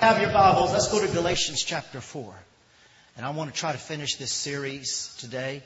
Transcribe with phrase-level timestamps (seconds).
[0.00, 0.72] Have your Bibles.
[0.72, 2.32] Let's go to Galatians chapter 4.
[3.16, 5.60] And I want to try to finish this series today.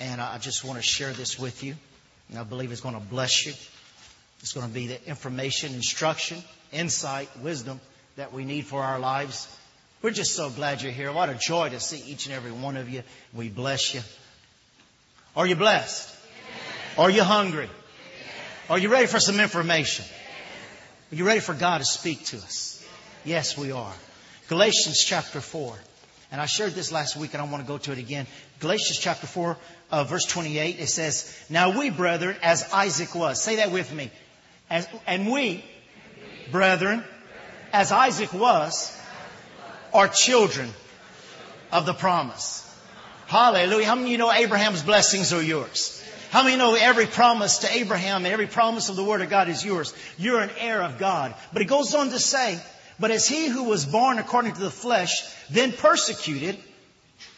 [0.00, 1.74] And I just want to share this with you.
[2.30, 3.52] And I believe it's going to bless you.
[4.40, 6.38] It's going to be the information, instruction,
[6.72, 7.78] insight, wisdom
[8.16, 9.54] that we need for our lives.
[10.00, 11.12] We're just so glad you're here.
[11.12, 13.02] What a joy to see each and every one of you.
[13.34, 14.00] We bless you.
[15.36, 16.10] Are you blessed?
[16.96, 17.68] Are you hungry?
[18.70, 20.06] Are you ready for some information?
[21.12, 22.75] Are you ready for God to speak to us?
[23.26, 23.92] Yes, we are.
[24.46, 25.76] Galatians chapter 4.
[26.30, 28.28] And I shared this last week and I want to go to it again.
[28.60, 29.56] Galatians chapter 4,
[29.90, 33.42] uh, verse 28, it says, Now we, brethren, as Isaac was.
[33.42, 34.12] Say that with me.
[34.70, 35.64] As, and we,
[36.52, 37.02] brethren,
[37.72, 38.96] as Isaac was,
[39.92, 40.72] are children
[41.72, 42.62] of the promise.
[43.26, 43.86] Hallelujah.
[43.86, 46.00] How many of you know Abraham's blessings are yours?
[46.30, 49.48] How many know every promise to Abraham and every promise of the Word of God
[49.48, 49.92] is yours?
[50.16, 51.34] You're an heir of God.
[51.52, 52.60] But it goes on to say,
[52.98, 56.56] but as he who was born according to the flesh then persecuted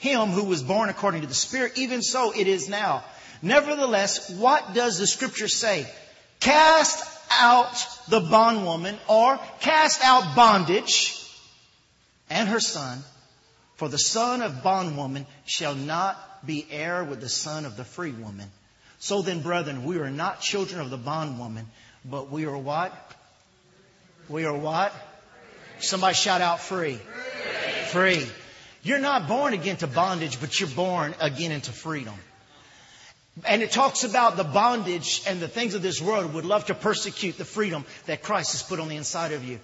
[0.00, 3.05] him who was born according to the Spirit, even so it is now.
[3.42, 5.87] Nevertheless, what does the scripture say?
[6.41, 7.75] Cast out
[8.09, 11.15] the bondwoman or cast out bondage
[12.31, 12.98] and her son,
[13.77, 18.12] for the son of bondwoman shall not be heir with the son of the free
[18.12, 18.50] woman.
[18.98, 21.67] So then, brethren, we are not children of the bondwoman,
[22.05, 22.93] but we are what?
[24.28, 24.93] We are what?
[25.81, 26.98] Somebody shout out free.
[27.91, 28.27] Free.
[28.83, 32.15] You're not born again to bondage, but you're born again into freedom.
[33.45, 36.75] And it talks about the bondage and the things of this world would love to
[36.75, 39.61] persecute the freedom that Christ has put on the inside of you.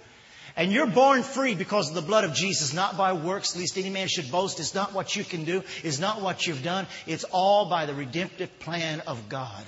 [0.57, 3.89] And you're born free because of the blood of Jesus, not by works, least any
[3.89, 4.59] man should boast.
[4.61, 5.63] It's not what you can do.
[5.83, 6.87] It's not what you've done.
[7.05, 9.65] It's all by the redemptive plan of God.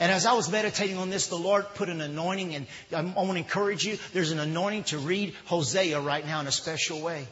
[0.00, 3.32] And as I was meditating on this, the Lord put an anointing, and I want
[3.32, 7.28] to encourage you, there's an anointing to read Hosea right now in a special way.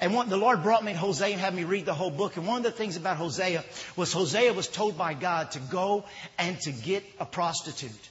[0.00, 2.36] And one, the Lord brought me to Hosea and had me read the whole book.
[2.36, 3.64] And one of the things about Hosea
[3.96, 6.04] was Hosea was told by God to go
[6.36, 8.08] and to get a prostitute.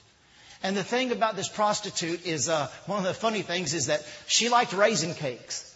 [0.62, 4.06] And the thing about this prostitute is, uh, one of the funny things is that
[4.26, 5.66] she liked raisin cakes.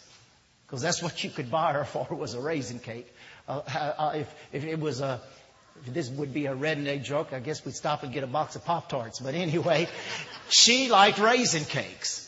[0.67, 3.13] Because that's what you could buy her for was a raisin cake.
[3.47, 5.21] Uh, uh, if, if it was a,
[5.87, 8.65] this would be a redneck joke, I guess we'd stop and get a box of
[8.65, 9.21] Pop Tarts.
[9.21, 9.89] But anyway,
[10.49, 12.23] she liked raisin cakes.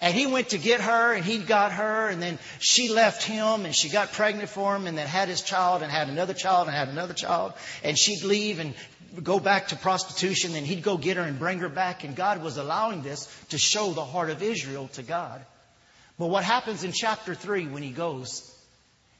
[0.00, 3.64] And he went to get her and he got her and then she left him
[3.64, 6.68] and she got pregnant for him and then had his child and had another child
[6.68, 7.54] and had another child.
[7.82, 8.74] And she'd leave and
[9.24, 12.04] go back to prostitution and he'd go get her and bring her back.
[12.04, 15.44] And God was allowing this to show the heart of Israel to God.
[16.16, 18.54] But what happens in chapter 3 when he goes,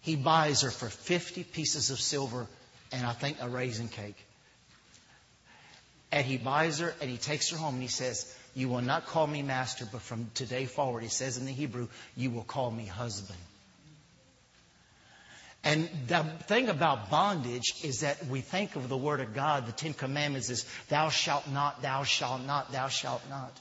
[0.00, 2.47] he buys her for 50 pieces of silver
[2.93, 4.16] and I think a raisin cake.
[6.10, 9.06] And he buys her and he takes her home and he says, You will not
[9.06, 12.71] call me master, but from today forward, he says in the Hebrew, you will call
[12.71, 13.38] me husband.
[15.65, 19.72] And the thing about bondage is that we think of the Word of God, the
[19.72, 23.53] Ten Commandments is, Thou shalt not, thou shalt not, thou shalt not.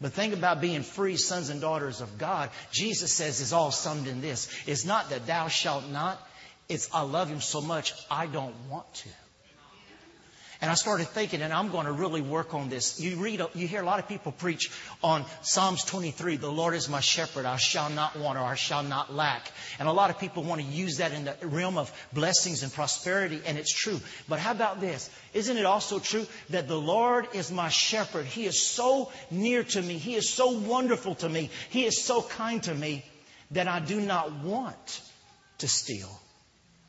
[0.00, 2.50] But think about being free sons and daughters of God.
[2.70, 4.48] Jesus says is all summed in this.
[4.66, 6.18] It's not that thou shalt not,
[6.68, 9.08] it's I love him so much, I don't want to.
[10.62, 12.98] And I started thinking, and I'm going to really work on this.
[12.98, 14.70] You read, you hear a lot of people preach
[15.02, 18.82] on Psalms 23, the Lord is my shepherd, I shall not want or I shall
[18.82, 19.50] not lack.
[19.78, 22.72] And a lot of people want to use that in the realm of blessings and
[22.72, 24.00] prosperity, and it's true.
[24.28, 25.10] But how about this?
[25.34, 28.24] Isn't it also true that the Lord is my shepherd?
[28.24, 29.98] He is so near to me.
[29.98, 31.50] He is so wonderful to me.
[31.68, 33.04] He is so kind to me
[33.50, 35.02] that I do not want
[35.58, 36.08] to steal.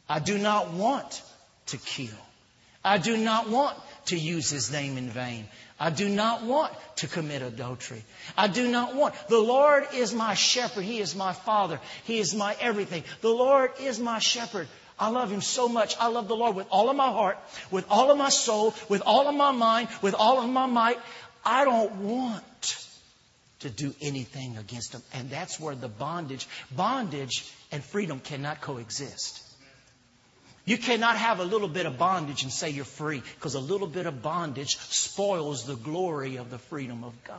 [0.10, 1.22] I do not want
[1.68, 2.16] to kill.
[2.84, 5.48] I do not want to use his name in vain.
[5.80, 8.04] I do not want to commit adultery.
[8.38, 9.14] I do not want.
[9.28, 10.84] The Lord is my shepherd.
[10.84, 11.80] He is my father.
[12.06, 13.04] He is my everything.
[13.22, 14.68] The Lord is my shepherd.
[14.98, 15.96] I love him so much.
[16.00, 17.38] I love the Lord with all of my heart,
[17.70, 20.98] with all of my soul, with all of my mind, with all of my might.
[21.46, 22.88] I don't want
[23.60, 25.04] to do anything against him.
[25.14, 29.44] And that's where the bondage, bondage and freedom cannot coexist.
[30.68, 33.88] You cannot have a little bit of bondage and say you're free because a little
[33.88, 37.38] bit of bondage spoils the glory of the freedom of God.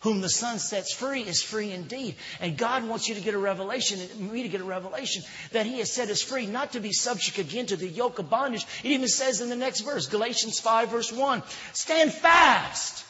[0.00, 2.14] Whom the Son sets free is free indeed.
[2.40, 4.00] And God wants you to get a revelation,
[4.32, 7.38] me to get a revelation, that He has set us free, not to be subject
[7.38, 8.66] again to the yoke of bondage.
[8.82, 11.42] It even says in the next verse, Galatians 5 verse 1,
[11.74, 13.04] stand fast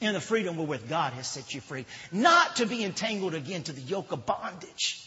[0.00, 3.72] in the freedom wherewith God has set you free, not to be entangled again to
[3.72, 5.05] the yoke of bondage.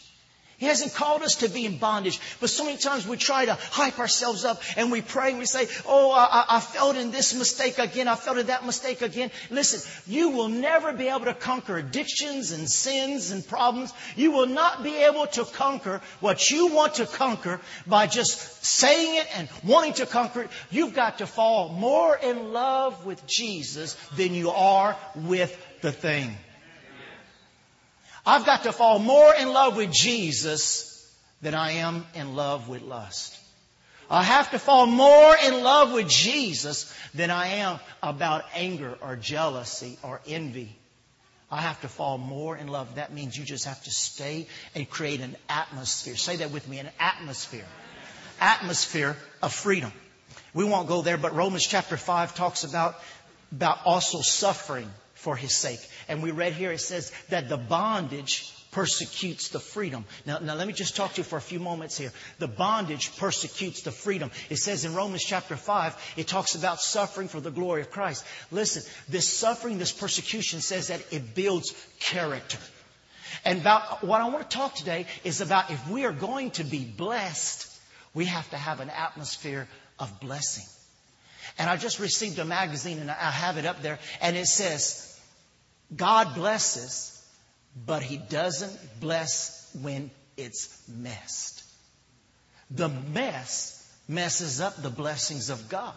[0.60, 2.20] He hasn't called us to be in bondage.
[2.38, 5.46] But so many times we try to hype ourselves up and we pray and we
[5.46, 8.08] say, Oh, I, I felt in this mistake again.
[8.08, 9.30] I felt in that mistake again.
[9.48, 13.94] Listen, you will never be able to conquer addictions and sins and problems.
[14.16, 19.16] You will not be able to conquer what you want to conquer by just saying
[19.16, 20.50] it and wanting to conquer it.
[20.70, 26.36] You've got to fall more in love with Jesus than you are with the thing.
[28.24, 30.86] I've got to fall more in love with Jesus
[31.42, 33.36] than I am in love with lust.
[34.10, 39.14] I have to fall more in love with Jesus than I am about anger or
[39.16, 40.76] jealousy or envy.
[41.50, 42.96] I have to fall more in love.
[42.96, 46.16] That means you just have to stay and create an atmosphere.
[46.16, 47.64] Say that with me an atmosphere.
[48.40, 49.92] Atmosphere of freedom.
[50.54, 52.96] We won't go there, but Romans chapter 5 talks about,
[53.52, 54.90] about also suffering
[55.20, 55.80] for his sake.
[56.08, 60.04] And we read here, it says that the bondage persecutes the freedom.
[60.24, 62.12] Now, now let me just talk to you for a few moments here.
[62.38, 64.30] The bondage persecutes the freedom.
[64.48, 68.24] It says in Romans chapter 5, it talks about suffering for the glory of Christ.
[68.50, 72.58] Listen, this suffering, this persecution says that it builds character.
[73.44, 76.64] And about what I want to talk today is about if we are going to
[76.64, 77.66] be blessed,
[78.14, 79.68] we have to have an atmosphere
[79.98, 80.64] of blessing.
[81.58, 85.09] And I just received a magazine and I have it up there and it says,
[85.94, 87.22] God blesses,
[87.86, 91.64] but He doesn't bless when it's messed.
[92.70, 93.76] The mess
[94.08, 95.94] messes up the blessings of God.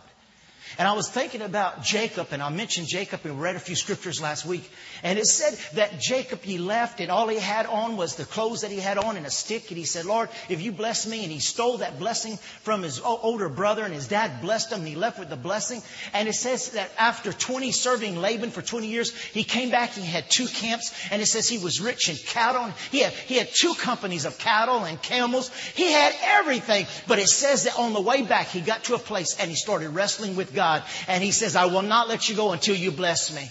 [0.78, 3.76] And I was thinking about Jacob, and I mentioned Jacob and we read a few
[3.76, 4.70] scriptures last week.
[5.04, 8.62] And it said that Jacob, he left, and all he had on was the clothes
[8.62, 9.70] that he had on and a stick.
[9.70, 13.00] And he said, Lord, if you bless me, and he stole that blessing from his
[13.00, 15.82] older brother, and his dad blessed him, and he left with the blessing.
[16.14, 20.06] And it says that after 20 serving Laban for 20 years, he came back, he
[20.06, 22.72] had two camps, and it says he was rich in cattle.
[22.92, 25.50] He had, he had two companies of cattle and camels.
[25.76, 26.88] He had everything.
[27.08, 29.56] But it says that on the way back, he got to a place and he
[29.56, 30.63] started wrestling with God.
[30.64, 30.84] God.
[31.08, 33.50] And He says, I will not let you go until you bless me.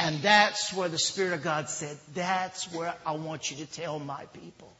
[0.00, 3.98] And that's where the Spirit of God said, that's where I want you to tell
[3.98, 4.72] my people.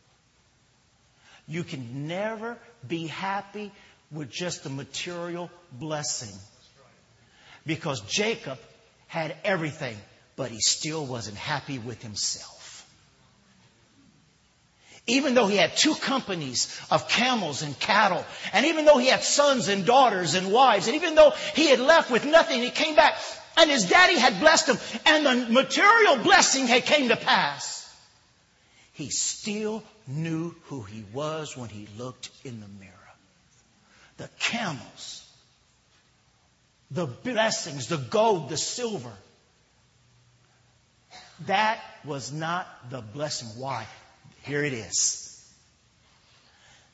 [1.49, 2.57] You can never
[2.87, 3.73] be happy
[4.11, 6.35] with just a material blessing.
[7.65, 8.59] Because Jacob
[9.07, 9.97] had everything,
[10.37, 12.56] but he still wasn't happy with himself.
[15.07, 19.23] Even though he had two companies of camels and cattle, and even though he had
[19.23, 22.97] sons and daughters and wives, and even though he had left with nothing, he came
[22.97, 23.17] back
[23.57, 27.77] and his daddy had blessed him and the material blessing had came to pass.
[28.93, 32.93] He still knew who he was when he looked in the mirror.
[34.17, 35.25] The camels,
[36.91, 39.13] the blessings, the gold, the silver.
[41.47, 43.61] That was not the blessing.
[43.61, 43.87] Why?
[44.47, 45.27] Here it is.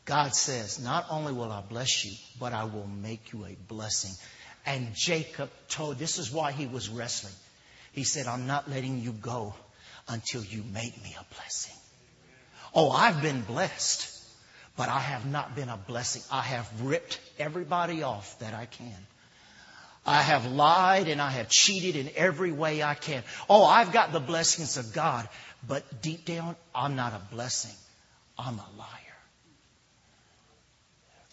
[0.04, 4.12] God says, Not only will I bless you, but I will make you a blessing.
[4.64, 7.34] And Jacob told, this is why he was wrestling.
[7.92, 9.54] He said, I'm not letting you go
[10.08, 11.74] until you make me a blessing.
[12.74, 14.08] Oh, I've been blessed,
[14.76, 16.22] but I have not been a blessing.
[16.30, 18.96] I have ripped everybody off that I can.
[20.04, 23.22] I have lied and I have cheated in every way I can.
[23.48, 25.28] Oh, I've got the blessings of God,
[25.66, 27.74] but deep down, I'm not a blessing.
[28.38, 28.88] I'm a liar.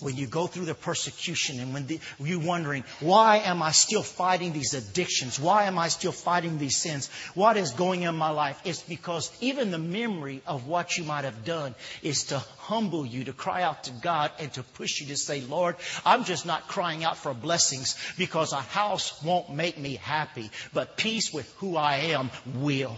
[0.02, 4.02] When you go through the persecution and when the, you're wondering, why am I still
[4.02, 5.38] fighting these addictions?
[5.38, 7.10] Why am I still fighting these sins?
[7.34, 8.62] What is going on in my life?
[8.64, 13.26] It's because even the memory of what you might have done is to humble you,
[13.26, 16.69] to cry out to God and to push you to say, Lord, I'm just not
[16.69, 21.76] crying out for blessings because a house won't make me happy, but peace with who
[21.76, 22.98] I am will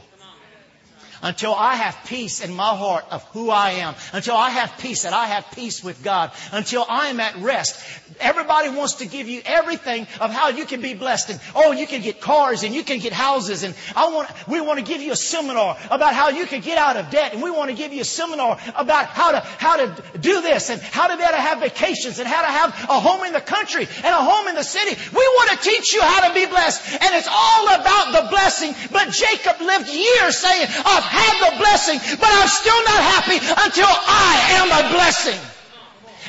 [1.22, 5.04] until I have peace in my heart of who I am, until I have peace
[5.04, 7.80] that I have peace with God, until I am at rest.
[8.20, 11.88] Everybody wants to give you everything of how you can be blessed and oh, you
[11.88, 15.02] can get cars and you can get houses and I want, we want to give
[15.02, 17.76] you a seminar about how you can get out of debt and we want to
[17.76, 21.24] give you a seminar about how to, how to do this and how to be
[21.24, 24.24] able to have vacations and how to have a home in the country and a
[24.24, 25.00] home in the city.
[25.12, 28.74] We want to teach you how to be blessed and it's all about the blessing.
[28.92, 33.92] But Jacob lived years saying, I've had the blessing, but I'm still not happy until
[33.92, 35.40] I am a blessing.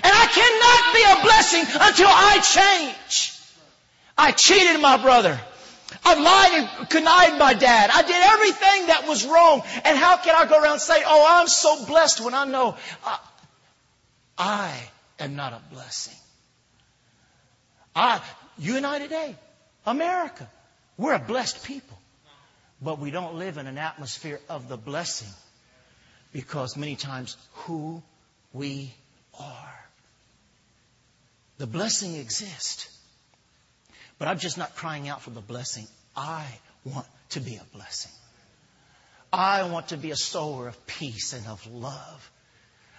[0.02, 3.38] And I cannot be a blessing until I change.
[4.18, 5.40] I cheated my brother.
[6.04, 7.90] I've lied and connived my dad.
[7.92, 9.62] I did everything that was wrong.
[9.84, 13.18] And how can I go around say, oh, I'm so blessed when I know I,
[14.36, 14.82] I
[15.20, 16.16] am not a blessing.
[17.94, 18.20] I,
[18.58, 19.36] you and I today,
[19.86, 20.50] America,
[20.96, 21.98] we're a blessed people
[22.82, 25.28] but we don't live in an atmosphere of the blessing
[26.32, 28.02] because many times who
[28.52, 28.92] we
[29.38, 29.84] are.
[31.58, 32.88] The blessing exists.
[34.18, 35.86] But I'm just not crying out for the blessing.
[36.16, 36.46] I
[36.84, 38.12] want to be a blessing.
[39.32, 42.30] I want to be a sower of peace and of love.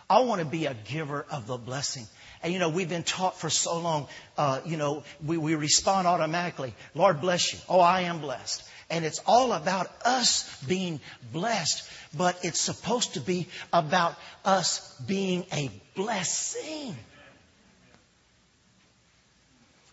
[0.09, 2.07] I want to be a giver of the blessing.
[2.41, 6.07] And you know, we've been taught for so long, uh, you know, we, we respond
[6.07, 6.73] automatically.
[6.93, 7.59] Lord bless you.
[7.69, 8.63] Oh, I am blessed.
[8.89, 10.99] And it's all about us being
[11.31, 16.95] blessed, but it's supposed to be about us being a blessing.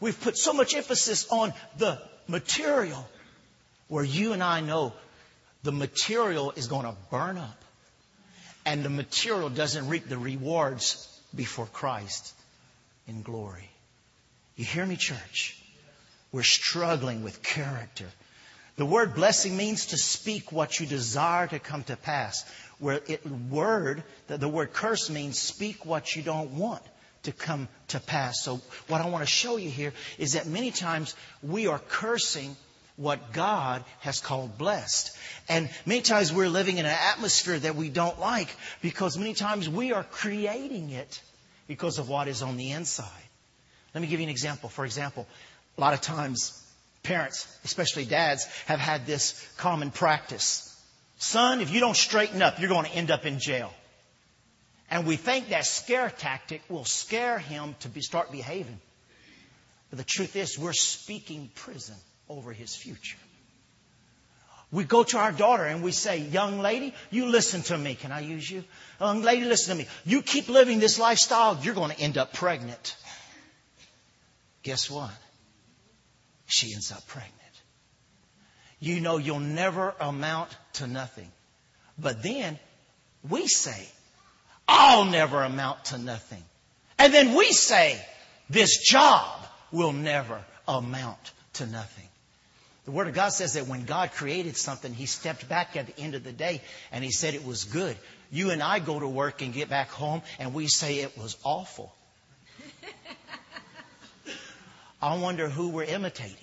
[0.01, 3.07] We've put so much emphasis on the material
[3.89, 4.93] where you and I know
[5.63, 7.61] the material is going to burn up
[8.65, 12.35] and the material doesn't reap the rewards before Christ
[13.07, 13.69] in glory.
[14.57, 15.61] You hear me, church?
[16.33, 18.07] We're struggling with character.
[18.81, 22.51] The word blessing means to speak what you desire to come to pass.
[22.79, 26.81] Where it word, the, the word curse means speak what you don't want
[27.25, 28.41] to come to pass.
[28.43, 32.57] So what I want to show you here is that many times we are cursing
[32.97, 35.15] what God has called blessed.
[35.47, 38.49] And many times we're living in an atmosphere that we don't like
[38.81, 41.21] because many times we are creating it
[41.69, 43.29] because of what is on the inside.
[43.95, 44.71] Let me give you an example.
[44.71, 45.27] For example,
[45.77, 46.60] a lot of times
[47.03, 50.67] parents, especially dads, have had this common practice.
[51.19, 53.73] Son, if you don't straighten up, you're going to end up in jail.
[54.91, 58.81] And we think that scare tactic will scare him to be, start behaving.
[59.91, 61.97] But the truth is, we're speaking prison
[62.29, 63.19] over his future.
[64.73, 67.97] We go to our daughter and we say, young lady, you listen to me.
[67.97, 68.63] Can I use you?
[69.01, 69.89] Young lady, listen to me.
[70.05, 72.97] You keep living this lifestyle, you're going to end up pregnant.
[74.63, 75.11] Guess what?
[76.51, 77.35] She ends up pregnant.
[78.81, 81.31] You know you'll never amount to nothing.
[81.99, 82.59] But then
[83.29, 83.87] we say,
[84.67, 86.43] I'll never amount to nothing.
[86.99, 88.01] And then we say,
[88.49, 89.29] this job
[89.71, 92.09] will never amount to nothing.
[92.85, 96.01] The Word of God says that when God created something, He stepped back at the
[96.01, 97.97] end of the day and He said it was good.
[98.33, 101.37] You and I go to work and get back home and we say it was
[101.45, 101.95] awful.
[105.03, 106.37] I wonder who we're imitating.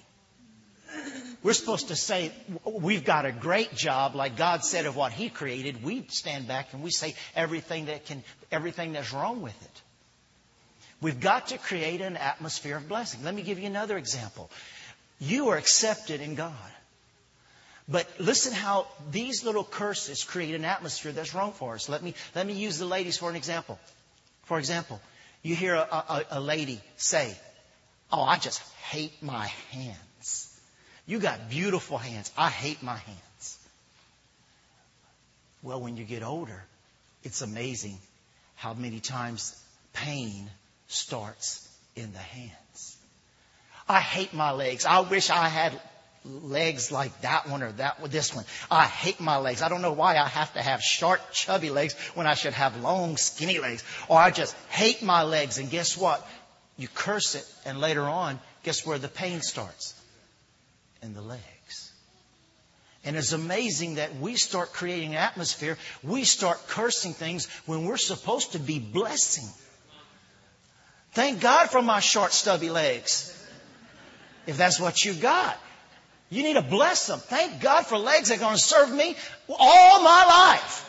[1.44, 2.32] We're supposed to say,
[2.66, 5.84] we've got a great job, like God said of what He created.
[5.84, 9.82] We stand back and we say everything that can, everything that's wrong with it.
[11.00, 13.24] We've got to create an atmosphere of blessing.
[13.24, 14.50] Let me give you another example.
[15.20, 16.54] You are accepted in God.
[17.88, 21.88] But listen how these little curses create an atmosphere that's wrong for us.
[21.88, 23.80] Let me, let me use the ladies for an example.
[24.44, 25.00] For example,
[25.44, 27.38] you hear a, a, a lady say,
[28.12, 28.60] Oh, I just
[28.90, 30.54] hate my hands.
[31.06, 32.32] You got beautiful hands.
[32.38, 33.58] I hate my hands.
[35.62, 36.64] Well, when you get older,
[37.24, 37.98] it's amazing
[38.56, 39.60] how many times
[39.94, 40.50] pain
[40.88, 42.98] starts in the hands.
[43.90, 44.86] I hate my legs.
[44.86, 45.80] I wish I had
[46.26, 48.46] legs like that one or that one, this one.
[48.70, 49.62] I hate my legs.
[49.62, 52.82] I don't know why I have to have short, chubby legs when I should have
[52.82, 53.84] long, skinny legs.
[54.08, 55.58] Or I just hate my legs.
[55.58, 56.28] And guess what?
[56.78, 59.94] You curse it, and later on, guess where the pain starts?
[61.02, 61.92] In the legs.
[63.04, 65.78] And it's amazing that we start creating an atmosphere.
[66.04, 69.48] We start cursing things when we're supposed to be blessing.
[71.14, 73.34] Thank God for my short, stubby legs
[74.48, 75.60] if that's what you got.
[76.30, 77.20] You need to bless them.
[77.20, 79.16] Thank God for legs that are going to serve me
[79.48, 80.84] all my life.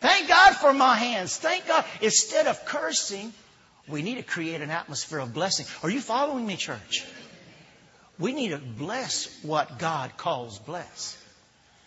[0.00, 1.36] Thank God for my hands.
[1.36, 1.84] Thank God.
[2.00, 3.32] Instead of cursing,
[3.88, 5.66] we need to create an atmosphere of blessing.
[5.82, 7.04] Are you following me, church?
[8.18, 11.16] We need to bless what God calls bless.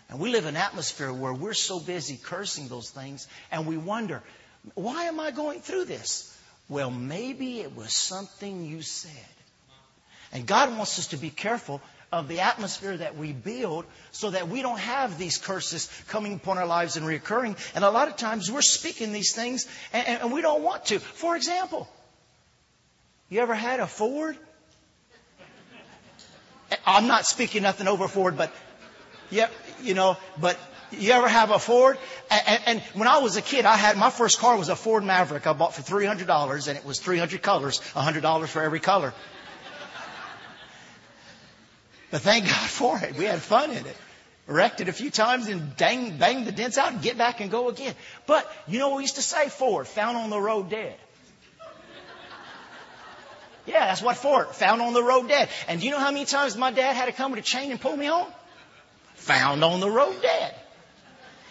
[0.09, 3.77] And we live in an atmosphere where we're so busy cursing those things and we
[3.77, 4.21] wonder,
[4.75, 6.29] why am I going through this?
[6.69, 9.11] Well, maybe it was something you said.
[10.31, 11.81] And God wants us to be careful
[12.13, 16.59] of the atmosphere that we build so that we don't have these curses coming upon
[16.59, 17.57] our lives and reoccurring.
[17.73, 20.99] And a lot of times we're speaking these things and, and we don't want to.
[20.99, 21.89] For example,
[23.29, 24.37] you ever had a Ford?
[26.85, 28.53] I'm not speaking nothing over Ford, but
[29.31, 29.47] yeah,
[29.81, 30.59] you know, but
[30.91, 31.97] you ever have a Ford?
[32.29, 35.03] And, and, when I was a kid, I had my first car was a Ford
[35.03, 38.51] Maverick I bought for three hundred dollars, and it was three hundred colors, hundred dollars
[38.51, 39.13] for every color.
[42.13, 43.17] But thank God for it.
[43.17, 43.97] We had fun in it.
[44.45, 47.49] Wrecked it a few times and dang, banged the dents out and get back and
[47.49, 47.95] go again.
[48.27, 49.49] But you know what we used to say?
[49.49, 50.95] Ford, found on the road dead.
[53.65, 55.49] Yeah, that's what Ford, found on the road dead.
[55.67, 57.71] And do you know how many times my dad had to come with a chain
[57.71, 58.27] and pull me home?
[59.15, 60.53] Found on the road dead.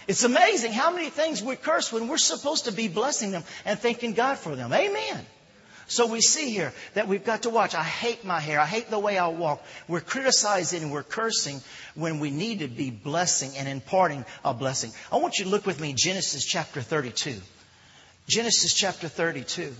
[0.07, 3.81] It's amazing how many things we curse when we're supposed to be blessing them and
[3.81, 4.73] thanking God for them.
[4.73, 5.26] Amen.
[5.87, 7.75] So we see here that we've got to watch.
[7.75, 8.61] I hate my hair.
[8.61, 9.62] I hate the way I walk.
[9.89, 11.61] We're criticizing and we're cursing
[11.95, 14.93] when we need to be blessing and imparting a blessing.
[15.11, 17.41] I want you to look with me Genesis chapter 32.
[18.29, 19.75] Genesis chapter 32.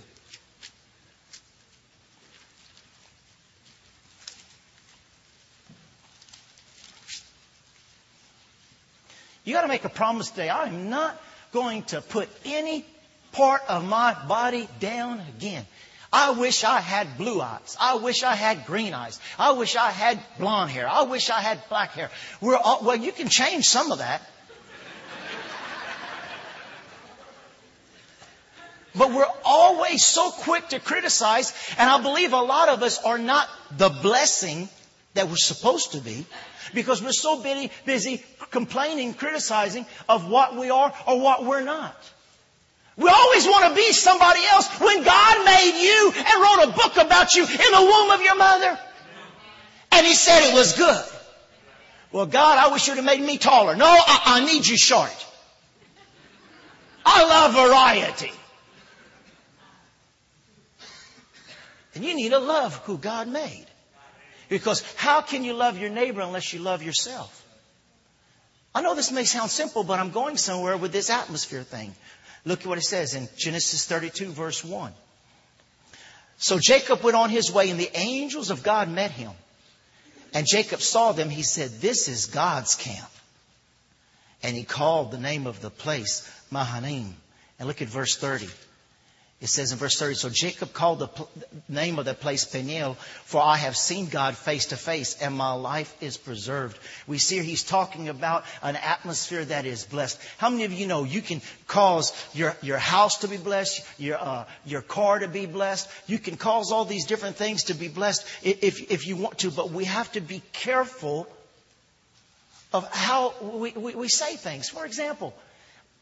[9.45, 10.49] You got to make a promise today.
[10.49, 12.85] I am not going to put any
[13.33, 15.65] part of my body down again.
[16.13, 17.75] I wish I had blue eyes.
[17.81, 19.19] I wish I had green eyes.
[19.39, 20.87] I wish I had blonde hair.
[20.87, 22.11] I wish I had black hair.
[22.39, 24.21] We're all, well, you can change some of that.
[28.95, 33.17] But we're always so quick to criticize, and I believe a lot of us are
[33.17, 34.69] not the blessing
[35.15, 36.27] that we're supposed to be
[36.75, 41.95] because we're so busy, busy complaining, criticizing of what we are or what we're not.
[42.95, 46.97] We always want to be somebody else when God made you and wrote a book
[46.97, 48.79] about you in the womb of your mother.
[49.91, 51.03] And He said it was good.
[52.11, 53.75] Well, God, I wish you'd have made me taller.
[53.75, 55.11] No, I, I need you short.
[57.05, 58.31] I love variety.
[61.95, 63.65] And you need to love who God made.
[64.49, 67.39] Because how can you love your neighbor unless you love yourself?
[68.75, 71.93] I know this may sound simple, but I'm going somewhere with this atmosphere thing.
[72.45, 74.91] Look at what it says in Genesis 32 verse 1.
[76.37, 79.31] So Jacob went on his way and the angels of God met him.
[80.33, 81.29] And Jacob saw them.
[81.29, 83.09] He said, this is God's camp.
[84.41, 87.15] And he called the name of the place Mahanaim.
[87.59, 88.49] And look at verse 30.
[89.43, 91.09] It says in verse 30, so Jacob called the
[91.67, 92.93] name of that place Peniel,
[93.25, 96.79] for I have seen God face to face and my life is preserved.
[97.07, 100.17] We see he's talking about an atmosphere that is blessed.
[100.37, 104.17] How many of you know you can cause your, your house to be blessed, your,
[104.17, 105.89] uh, your car to be blessed?
[106.07, 109.51] You can cause all these different things to be blessed if, if you want to,
[109.51, 111.27] but we have to be careful
[112.71, 114.69] of how we, we, we say things.
[114.69, 115.33] For example,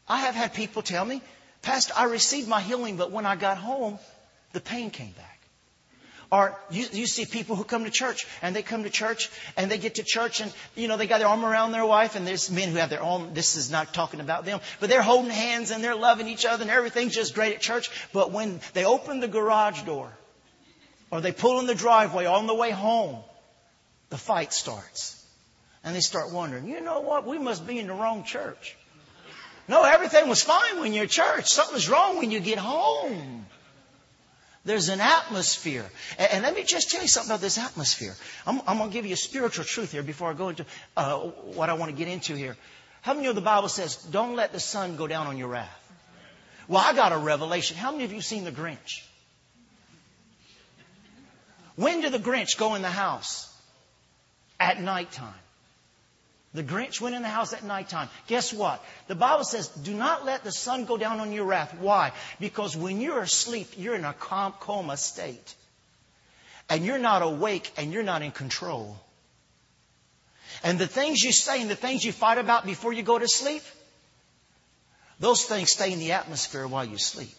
[0.08, 1.22] I have had people tell me,
[1.62, 3.98] Pastor, I received my healing, but when I got home,
[4.52, 5.32] the pain came back.
[6.32, 9.70] Or you, you see people who come to church and they come to church and
[9.70, 12.26] they get to church and, you know, they got their arm around their wife and
[12.26, 15.30] there's men who have their arm, this is not talking about them, but they're holding
[15.30, 17.90] hands and they're loving each other and everything's just great at church.
[18.14, 20.10] But when they open the garage door
[21.10, 23.18] or they pull in the driveway on the way home,
[24.08, 25.22] the fight starts.
[25.84, 27.26] And they start wondering, you know what?
[27.26, 28.74] We must be in the wrong church.
[29.68, 31.46] No, everything was fine when you're at church.
[31.46, 33.46] Something's wrong when you get home.
[34.64, 35.84] There's an atmosphere.
[36.18, 38.14] And, let me just tell you something about this atmosphere.
[38.46, 41.18] I'm, I'm going to give you a spiritual truth here before I go into uh,
[41.18, 42.56] what I want to get into here.
[43.02, 45.36] How many of you know the Bible says, don't let the sun go down on
[45.36, 45.78] your wrath?
[46.68, 47.76] Well, I got a revelation.
[47.76, 49.02] How many of you seen the Grinch?
[51.74, 53.52] When did the Grinch go in the house?
[54.60, 55.34] At nighttime.
[56.54, 58.08] The Grinch went in the house at nighttime.
[58.26, 58.84] Guess what?
[59.08, 61.74] The Bible says, do not let the sun go down on your wrath.
[61.78, 62.12] Why?
[62.40, 65.54] Because when you're asleep, you're in a coma state.
[66.68, 68.98] And you're not awake and you're not in control.
[70.62, 73.28] And the things you say and the things you fight about before you go to
[73.28, 73.62] sleep,
[75.18, 77.34] those things stay in the atmosphere while you sleep.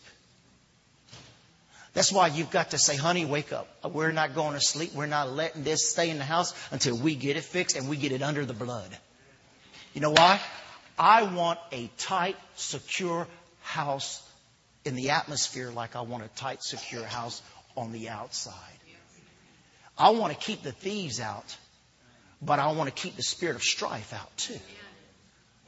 [1.93, 3.67] That's why you've got to say, honey, wake up.
[3.83, 4.93] We're not going to sleep.
[4.93, 7.97] We're not letting this stay in the house until we get it fixed and we
[7.97, 8.89] get it under the blood.
[9.93, 10.39] You know why?
[10.97, 13.27] I want a tight, secure
[13.61, 14.21] house
[14.85, 17.41] in the atmosphere like I want a tight, secure house
[17.77, 18.53] on the outside.
[19.97, 21.55] I want to keep the thieves out,
[22.41, 24.59] but I want to keep the spirit of strife out too.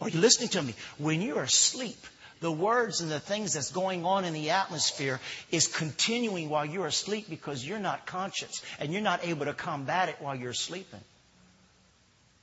[0.01, 0.73] Are you listening to me?
[0.97, 1.97] When you're asleep,
[2.41, 5.19] the words and the things that's going on in the atmosphere
[5.51, 10.09] is continuing while you're asleep because you're not conscious and you're not able to combat
[10.09, 11.01] it while you're sleeping.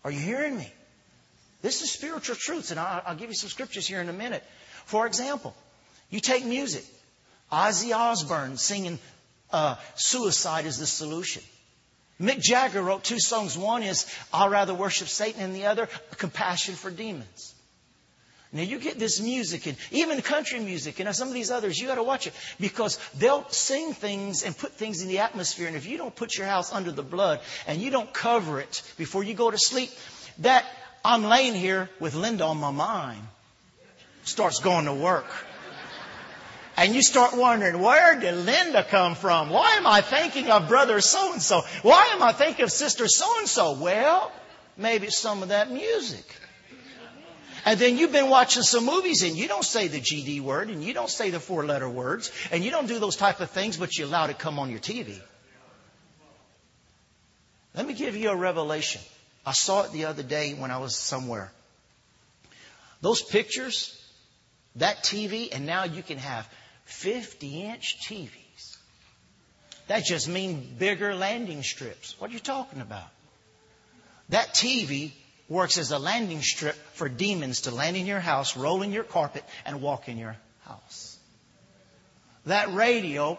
[0.04, 0.72] Are you hearing me?
[1.62, 4.42] This is spiritual truths, and I'll, I'll give you some scriptures here in a minute.
[4.84, 5.54] For example,
[6.10, 6.84] you take music.
[7.52, 8.98] Ozzy Osbourne singing
[9.52, 11.42] uh, Suicide is the Solution.
[12.20, 13.56] Mick Jagger wrote two songs.
[13.56, 17.51] One is I'll Rather Worship Satan, and the other, Compassion for Demons.
[18.52, 21.86] Now you get this music and even country music and some of these others, you
[21.86, 25.66] got to watch it because they'll sing things and put things in the atmosphere.
[25.66, 28.82] And if you don't put your house under the blood and you don't cover it
[28.98, 29.90] before you go to sleep,
[30.40, 30.66] that
[31.02, 33.22] I'm laying here with Linda on my mind
[34.24, 35.26] starts going to work.
[36.76, 39.50] And you start wondering, where did Linda come from?
[39.50, 41.62] Why am I thinking of brother so and so?
[41.82, 43.72] Why am I thinking of sister so and so?
[43.72, 44.32] Well,
[44.76, 46.24] maybe some of that music.
[47.64, 50.82] And then you've been watching some movies and you don't say the GD word and
[50.82, 53.76] you don't say the four letter words and you don't do those type of things,
[53.76, 55.20] but you allow it to come on your TV.
[57.74, 59.00] Let me give you a revelation.
[59.46, 61.52] I saw it the other day when I was somewhere.
[63.00, 63.98] Those pictures,
[64.76, 66.48] that TV, and now you can have
[66.84, 68.76] 50 inch TVs.
[69.88, 72.18] That just means bigger landing strips.
[72.20, 73.08] What are you talking about?
[74.28, 75.12] That TV
[75.52, 79.04] works as a landing strip for demons to land in your house, roll in your
[79.04, 81.18] carpet, and walk in your house.
[82.46, 83.38] That radio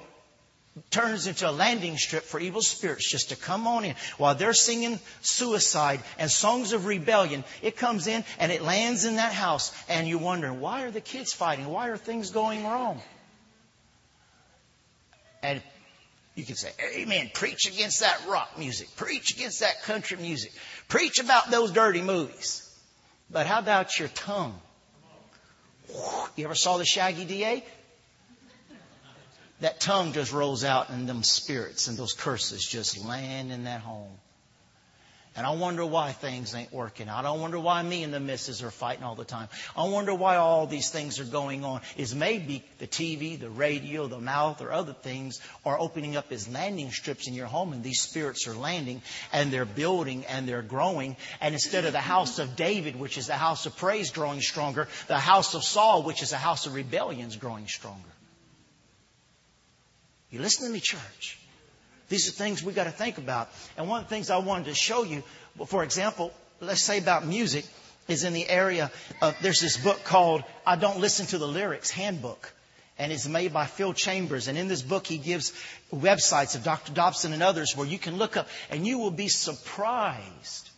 [0.89, 3.95] turns into a landing strip for evil spirits just to come on in.
[4.17, 9.17] While they're singing suicide and songs of rebellion, it comes in and it lands in
[9.17, 11.67] that house and you wonder, why are the kids fighting?
[11.67, 13.01] Why are things going wrong?
[15.43, 15.61] And
[16.35, 17.29] you can say, Amen.
[17.33, 18.95] Preach against that rock music.
[18.95, 20.51] Preach against that country music.
[20.87, 22.59] Preach about those dirty movies.
[23.29, 24.59] But how about your tongue?
[26.35, 27.63] You ever saw the Shaggy DA?
[29.63, 33.79] that tongue just rolls out and them spirits and those curses just land in that
[33.79, 34.11] home.
[35.35, 37.25] And I wonder why things ain't working out.
[37.25, 39.49] I wonder why me and the missus are fighting all the time.
[39.75, 41.81] I wonder why all these things are going on.
[41.97, 46.47] Is maybe the TV, the radio, the mouth, or other things are opening up as
[46.47, 50.61] landing strips in your home, and these spirits are landing and they're building and they're
[50.61, 51.17] growing.
[51.41, 54.87] And instead of the house of David, which is the house of praise, growing stronger,
[55.07, 58.09] the house of Saul, which is a house of rebellion, is growing stronger.
[60.29, 61.39] You listen to me, church.
[62.13, 63.49] These are things we've got to think about.
[63.75, 65.23] And one of the things I wanted to show you,
[65.65, 67.65] for example, let's say about music,
[68.07, 71.89] is in the area of, there's this book called I Don't Listen to the Lyrics
[71.89, 72.53] Handbook.
[72.99, 74.47] And it's made by Phil Chambers.
[74.47, 75.53] And in this book, he gives
[75.91, 76.93] websites of Dr.
[76.93, 80.69] Dobson and others where you can look up and you will be surprised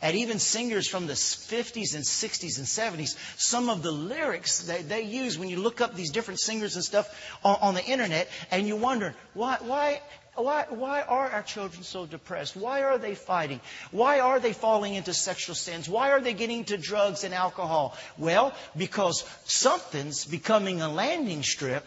[0.00, 4.88] at even singers from the 50s and 60s and 70s, some of the lyrics that
[4.88, 8.28] they use when you look up these different singers and stuff on, on the internet,
[8.52, 10.00] and you wonder, why, why,
[10.42, 12.56] why, why are our children so depressed?
[12.56, 13.60] Why are they fighting?
[13.90, 15.88] Why are they falling into sexual sins?
[15.88, 17.96] Why are they getting into drugs and alcohol?
[18.16, 21.84] Well, because something's becoming a landing strip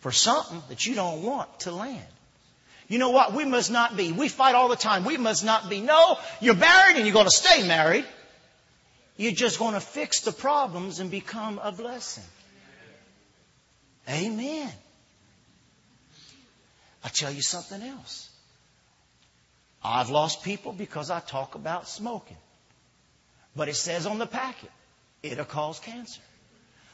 [0.00, 2.06] for something that you don't want to land.
[2.88, 3.32] You know what?
[3.32, 4.12] We must not be.
[4.12, 5.04] We fight all the time.
[5.04, 5.80] We must not be.
[5.80, 8.04] No, you're married and you're going to stay married.
[9.16, 12.24] You're just going to fix the problems and become a blessing.
[14.08, 14.70] Amen.
[17.04, 18.28] I'll tell you something else.
[19.84, 22.36] I've lost people because I talk about smoking.
[23.56, 24.70] But it says on the packet,
[25.22, 26.20] it'll cause cancer.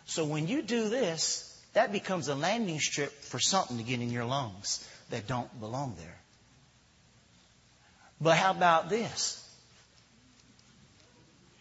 [0.07, 1.45] So when you do this,
[1.75, 5.95] that becomes a landing strip for something to get in your lungs that don't belong
[5.99, 6.19] there.
[8.21, 9.45] But how about this?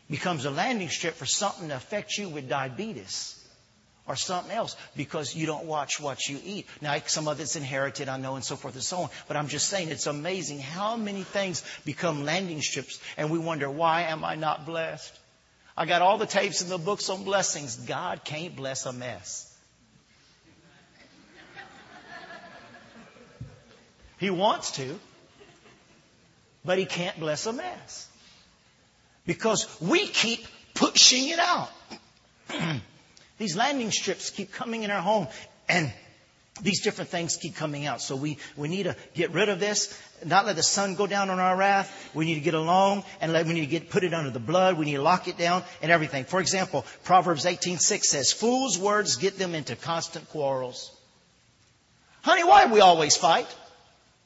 [0.09, 3.36] Becomes a landing strip for something to affect you with diabetes
[4.07, 6.67] or something else because you don't watch what you eat.
[6.81, 9.09] Now, some of it's inherited, I know, and so forth and so on.
[9.27, 13.69] But I'm just saying it's amazing how many things become landing strips and we wonder,
[13.69, 15.13] why am I not blessed?
[15.75, 17.75] I got all the tapes and the books on blessings.
[17.75, 19.53] God can't bless a mess.
[24.19, 24.99] He wants to,
[26.65, 28.07] but he can't bless a mess.
[29.27, 31.69] Because we keep pushing it out.
[33.37, 35.27] these landing strips keep coming in our home
[35.69, 35.91] and
[36.61, 38.01] these different things keep coming out.
[38.01, 41.29] So we, we need to get rid of this, not let the sun go down
[41.29, 42.11] on our wrath.
[42.13, 44.39] We need to get along and let, we need to get, put it under the
[44.39, 44.77] blood.
[44.77, 46.25] We need to lock it down and everything.
[46.25, 50.91] For example, Proverbs 18:6 says, fools' words get them into constant quarrels.
[52.21, 53.47] Honey, why do we always fight?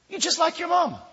[0.10, 1.04] You're just like your mama.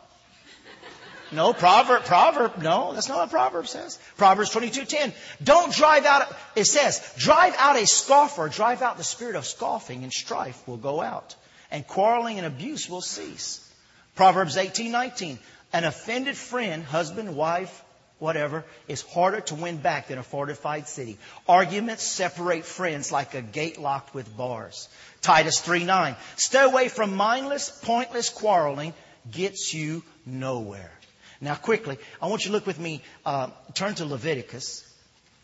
[1.31, 3.99] No, proverb, proverb, no, that's not what proverb says.
[4.17, 5.12] Proverbs 22:10.
[5.43, 10.05] Don't drive out, it says, drive out a scoffer, drive out the spirit of scoffing
[10.05, 11.35] and strife will go out.
[11.71, 13.61] And quarreling and abuse will cease.
[14.14, 15.38] Proverbs 18:19.
[15.73, 17.85] An offended friend, husband, wife,
[18.19, 21.19] whatever, is harder to win back than a fortified city.
[21.47, 24.88] Arguments separate friends like a gate locked with bars.
[25.21, 26.17] Titus 3 9.
[26.37, 28.95] Stay away from mindless, pointless quarreling,
[29.31, 30.98] gets you nowhere.
[31.40, 34.85] Now, quickly, I want you to look with me, uh, turn to Leviticus.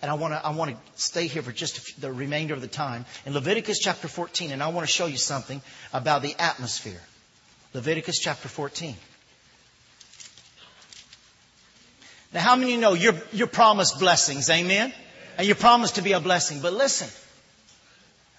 [0.02, 2.61] And I want to I want to stay here for just few, the remainder of
[2.61, 5.62] the time in Leviticus chapter 14, and I want to show you something
[5.94, 7.00] about the atmosphere.
[7.72, 8.96] Leviticus chapter 14.
[12.35, 14.50] Now, how many know you're, you're promised blessings?
[14.50, 14.92] Amen?
[15.38, 16.61] And you're promised to be a blessing.
[16.61, 17.09] But listen,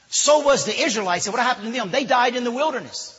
[0.09, 1.25] so was the Israelites.
[1.25, 1.91] And what happened to them?
[1.91, 3.11] They died in the wilderness.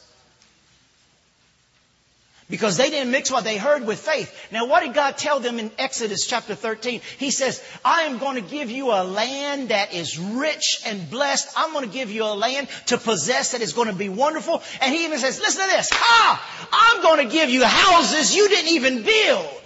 [2.49, 4.33] Because they didn't mix what they heard with faith.
[4.53, 7.01] Now what did God tell them in Exodus chapter 13?
[7.19, 11.49] He says, I am going to give you a land that is rich and blessed.
[11.57, 14.63] I'm going to give you a land to possess that is going to be wonderful.
[14.81, 15.89] And he even says, listen to this.
[15.93, 16.69] Ha!
[16.73, 19.63] I'm going to give you houses you didn't even build.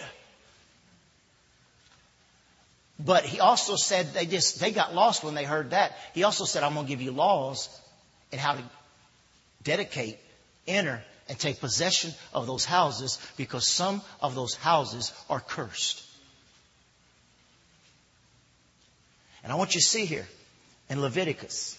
[2.99, 5.97] But he also said they just, they got lost when they heard that.
[6.14, 7.69] He also said, I'm going to give you laws
[8.33, 8.62] and how to
[9.64, 10.19] dedicate,
[10.66, 16.05] enter, and take possession of those houses because some of those houses are cursed.
[19.45, 20.27] And I want you to see here
[20.90, 21.79] in Leviticus.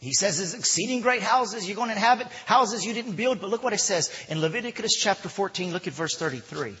[0.00, 3.48] He says it's exceeding great houses you're going to inhabit, houses you didn't build, but
[3.48, 6.74] look what it says in Leviticus chapter 14, look at verse 33.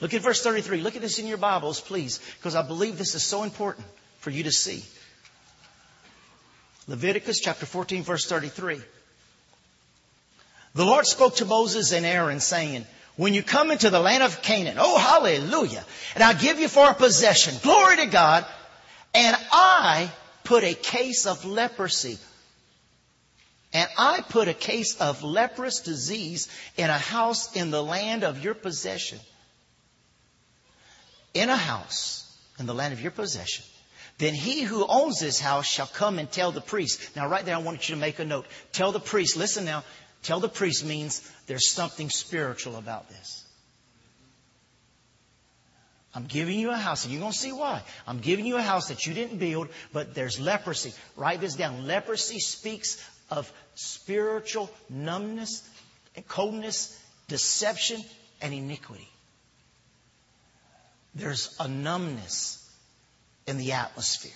[0.00, 0.80] Look at verse 33.
[0.80, 3.86] Look at this in your Bibles, please, because I believe this is so important
[4.20, 4.82] for you to see.
[6.86, 8.80] Leviticus chapter 14, verse 33.
[10.76, 12.84] The Lord spoke to Moses and Aaron saying,
[13.16, 15.82] when you come into the land of Canaan, oh hallelujah,
[16.14, 18.44] and I give you for a possession, glory to God,
[19.14, 20.12] and I
[20.44, 22.18] put a case of leprosy,
[23.72, 28.44] and I put a case of leprous disease in a house in the land of
[28.44, 29.18] your possession.
[31.32, 33.64] In a house in the land of your possession.
[34.18, 37.16] Then he who owns this house shall come and tell the priest.
[37.16, 38.46] Now right there I want you to make a note.
[38.72, 39.84] Tell the priest, listen now,
[40.26, 43.44] Tell the priest means there's something spiritual about this.
[46.16, 47.80] I'm giving you a house, and you're going to see why.
[48.08, 50.92] I'm giving you a house that you didn't build, but there's leprosy.
[51.14, 51.86] Write this down.
[51.86, 55.62] Leprosy speaks of spiritual numbness,
[56.26, 58.02] coldness, deception,
[58.42, 59.08] and iniquity.
[61.14, 62.68] There's a numbness
[63.46, 64.32] in the atmosphere.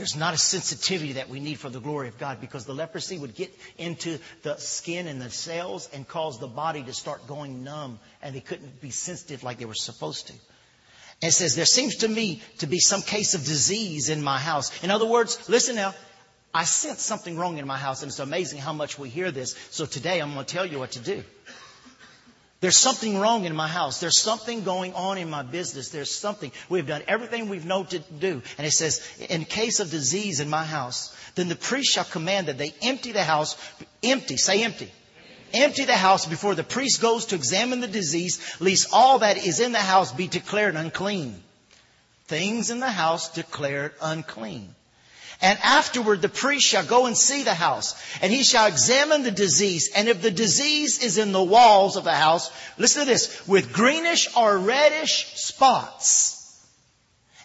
[0.00, 3.18] There's not a sensitivity that we need for the glory of God because the leprosy
[3.18, 7.64] would get into the skin and the cells and cause the body to start going
[7.64, 10.32] numb and they couldn't be sensitive like they were supposed to.
[10.32, 14.38] And it says, there seems to me to be some case of disease in my
[14.38, 14.82] house.
[14.82, 15.94] In other words, listen now,
[16.54, 19.54] I sense something wrong in my house and it's amazing how much we hear this.
[19.70, 21.22] So today I'm going to tell you what to do.
[22.60, 24.00] There's something wrong in my house.
[24.00, 25.88] There's something going on in my business.
[25.88, 26.52] There's something.
[26.68, 28.42] We've done everything we've known to do.
[28.58, 32.48] And it says, in case of disease in my house, then the priest shall command
[32.48, 33.56] that they empty the house.
[34.02, 34.36] Empty.
[34.36, 34.92] Say empty.
[35.54, 39.58] Empty the house before the priest goes to examine the disease, lest all that is
[39.58, 41.42] in the house be declared unclean.
[42.26, 44.74] Things in the house declared unclean.
[45.42, 49.30] And afterward the priest shall go and see the house, and he shall examine the
[49.30, 49.90] disease.
[49.94, 53.72] And if the disease is in the walls of the house, listen to this, with
[53.72, 56.39] greenish or reddish spots,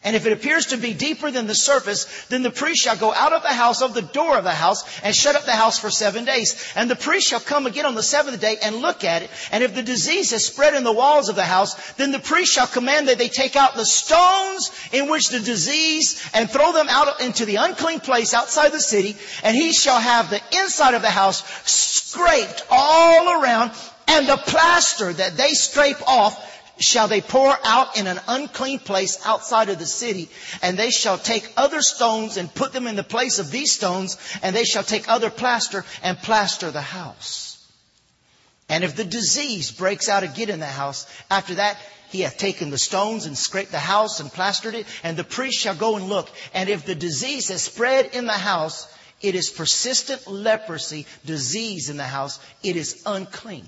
[0.05, 3.11] and if it appears to be deeper than the surface, then the priest shall go
[3.11, 5.79] out of the house, of the door of the house, and shut up the house
[5.79, 6.71] for seven days.
[6.75, 9.31] And the priest shall come again on the seventh day and look at it.
[9.51, 12.53] And if the disease has spread in the walls of the house, then the priest
[12.53, 16.87] shall command that they take out the stones in which the disease and throw them
[16.87, 19.17] out into the unclean place outside the city.
[19.41, 23.71] And he shall have the inside of the house scraped all around
[24.07, 29.25] and the plaster that they scrape off shall they pour out in an unclean place
[29.25, 30.29] outside of the city,
[30.61, 34.17] and they shall take other stones and put them in the place of these stones,
[34.41, 37.51] and they shall take other plaster and plaster the house.
[38.67, 41.77] And if the disease breaks out again in the house, after that
[42.09, 45.59] he hath taken the stones and scraped the house and plastered it, and the priest
[45.59, 46.29] shall go and look.
[46.53, 51.97] And if the disease has spread in the house, it is persistent leprosy, disease in
[51.97, 53.67] the house, it is unclean.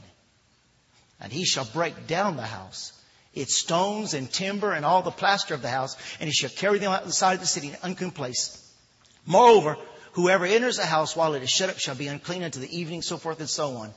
[1.20, 2.97] And he shall break down the house
[3.40, 6.80] its stones and timber and all the plaster of the house, and he shall carry
[6.80, 8.64] them out the side of the city in an unclean place.
[9.26, 9.78] Moreover,
[10.14, 13.02] whoever enters the house while it is shut up shall be unclean until the evening,
[13.02, 13.94] so forth and so on.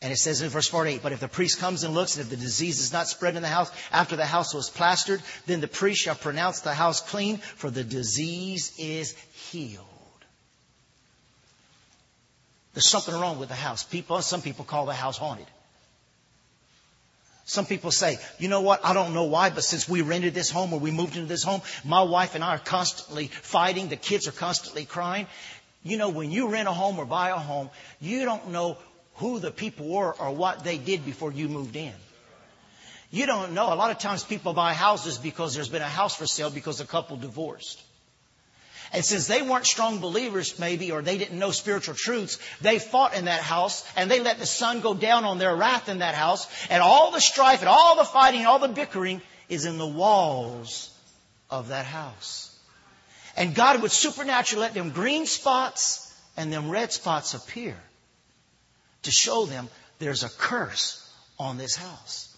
[0.00, 2.30] And it says in verse 48, but if the priest comes and looks, and if
[2.30, 5.68] the disease is not spread in the house after the house was plastered, then the
[5.68, 9.86] priest shall pronounce the house clean, for the disease is healed.
[12.74, 13.84] There's something wrong with the house.
[13.84, 15.46] People, some people call the house haunted.
[17.52, 18.82] Some people say, you know what?
[18.82, 21.42] I don't know why, but since we rented this home or we moved into this
[21.42, 23.88] home, my wife and I are constantly fighting.
[23.88, 25.26] The kids are constantly crying.
[25.82, 27.68] You know, when you rent a home or buy a home,
[28.00, 28.78] you don't know
[29.16, 31.92] who the people were or what they did before you moved in.
[33.10, 33.70] You don't know.
[33.70, 36.80] A lot of times people buy houses because there's been a house for sale because
[36.80, 37.82] a couple divorced.
[38.92, 43.14] And since they weren't strong believers, maybe, or they didn't know spiritual truths, they fought
[43.14, 46.14] in that house and they let the sun go down on their wrath in that
[46.14, 46.46] house.
[46.68, 49.86] And all the strife and all the fighting and all the bickering is in the
[49.86, 50.90] walls
[51.48, 52.54] of that house.
[53.36, 57.76] And God would supernaturally let them green spots and them red spots appear.
[59.02, 60.98] to show them there's a curse
[61.38, 62.31] on this house.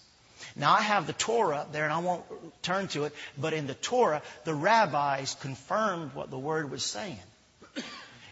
[0.55, 2.23] Now, I have the Torah there, and I won't
[2.63, 7.19] turn to it, but in the Torah, the rabbis confirmed what the word was saying.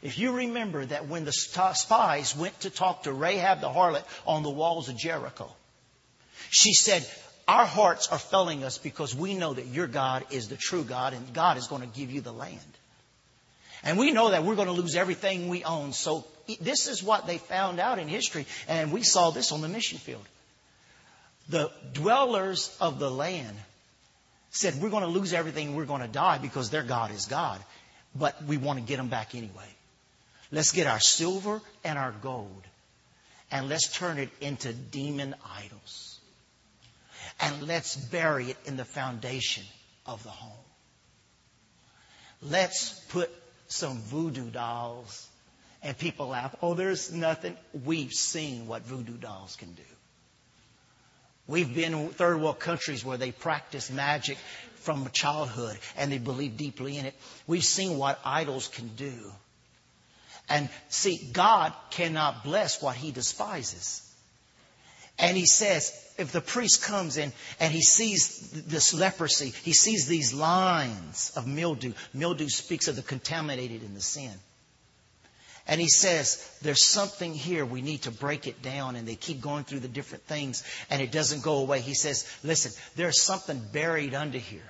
[0.02, 4.44] If you remember that when the spies went to talk to Rahab the harlot on
[4.44, 5.50] the walls of Jericho,
[6.50, 7.10] she said,
[7.48, 11.14] Our hearts are failing us because we know that your God is the true God,
[11.14, 12.60] and God is going to give you the land.
[13.84, 15.92] And we know that we're going to lose everything we own.
[15.92, 16.26] So
[16.62, 19.98] this is what they found out in history, and we saw this on the mission
[19.98, 20.26] field.
[21.50, 23.58] The dwellers of the land
[24.52, 27.62] said, We're going to lose everything, we're going to die because their God is God.
[28.16, 29.68] But we want to get them back anyway.
[30.52, 32.64] Let's get our silver and our gold
[33.54, 36.20] and let's turn it into demon idols.
[37.40, 39.64] And let's bury it in the foundation
[40.08, 40.52] of the home.
[42.42, 43.30] Let's put
[43.68, 45.28] some voodoo dolls
[45.84, 46.56] and people laugh.
[46.62, 47.56] Oh, there's nothing.
[47.86, 49.84] We've seen what voodoo dolls can do.
[51.48, 54.38] We've been in third world countries where they practice magic
[54.76, 57.16] from childhood and they believe deeply in it.
[57.48, 59.32] We've seen what idols can do.
[60.50, 64.02] And see, God cannot bless what he despises.
[65.20, 70.08] And he says, if the priest comes in and he sees this leprosy, he sees
[70.08, 71.94] these lines of mildew.
[72.14, 74.34] Mildew speaks of the contaminated in the sin.
[75.68, 77.66] And he says, there's something here.
[77.66, 78.96] We need to break it down.
[78.96, 81.80] And they keep going through the different things and it doesn't go away.
[81.80, 84.62] He says, listen, there's something buried under here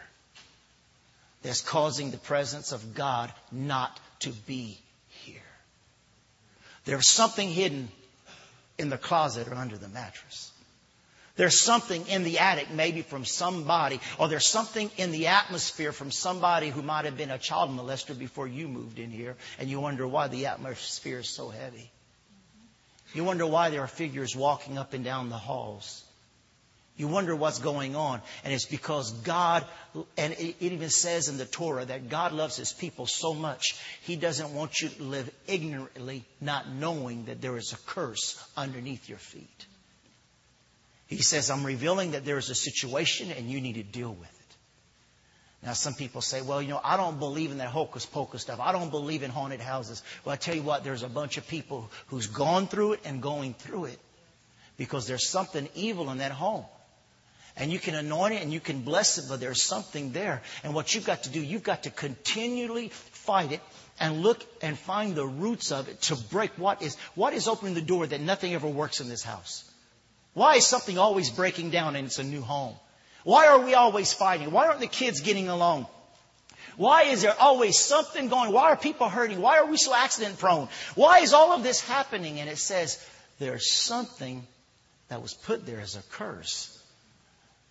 [1.42, 4.80] that's causing the presence of God not to be
[5.10, 5.42] here.
[6.86, 7.90] There's something hidden
[8.78, 10.53] in the closet or under the mattress.
[11.36, 16.12] There's something in the attic, maybe from somebody, or there's something in the atmosphere from
[16.12, 19.80] somebody who might have been a child molester before you moved in here, and you
[19.80, 21.90] wonder why the atmosphere is so heavy.
[23.16, 26.04] You wonder why there are figures walking up and down the halls.
[26.96, 28.22] You wonder what's going on.
[28.44, 29.66] And it's because God,
[30.16, 34.16] and it even says in the Torah that God loves His people so much, He
[34.16, 39.18] doesn't want you to live ignorantly, not knowing that there is a curse underneath your
[39.18, 39.66] feet.
[41.16, 44.30] He says, I'm revealing that there is a situation and you need to deal with
[44.30, 44.56] it.
[45.66, 48.60] Now, some people say, well, you know, I don't believe in that hocus pocus stuff.
[48.60, 50.04] I don't believe in haunted houses.
[50.26, 53.22] Well, I tell you what, there's a bunch of people who's gone through it and
[53.22, 54.00] going through it
[54.76, 56.66] because there's something evil in that home.
[57.56, 60.42] And you can anoint it and you can bless it, but there's something there.
[60.64, 63.62] And what you've got to do, you've got to continually fight it
[64.00, 67.76] and look and find the roots of it to break what is, what is opening
[67.76, 69.64] the door that nothing ever works in this house.
[70.34, 72.76] Why is something always breaking down and it's a new home?
[73.24, 74.52] Why are we always fighting?
[74.52, 75.88] Why aren't the kids getting along?
[76.76, 78.52] Why is there always something going?
[78.52, 79.40] Why are people hurting?
[79.42, 80.68] Why are we so accident prone?
[80.96, 82.40] Why is all of this happening?
[82.40, 83.04] And it says
[83.40, 84.46] there's something
[85.10, 86.78] that was put there as a curse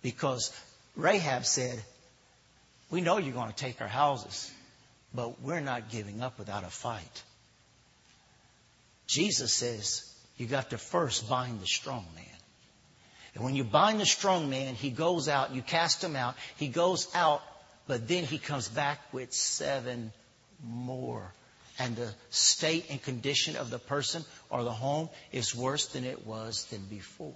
[0.01, 0.53] because
[0.95, 1.81] Rahab said,
[2.89, 4.51] We know you're going to take our houses,
[5.13, 7.23] but we're not giving up without a fight.
[9.07, 12.25] Jesus says, You got to first bind the strong man.
[13.35, 16.67] And when you bind the strong man, he goes out, you cast him out, he
[16.67, 17.41] goes out,
[17.87, 20.11] but then he comes back with seven
[20.63, 21.33] more.
[21.79, 26.25] And the state and condition of the person or the home is worse than it
[26.25, 27.33] was than before.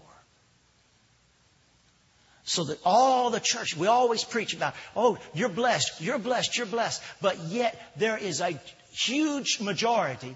[2.43, 6.67] So that all the church, we always preach about, oh, you're blessed, you're blessed, you're
[6.67, 7.01] blessed.
[7.21, 8.57] But yet there is a
[8.91, 10.35] huge majority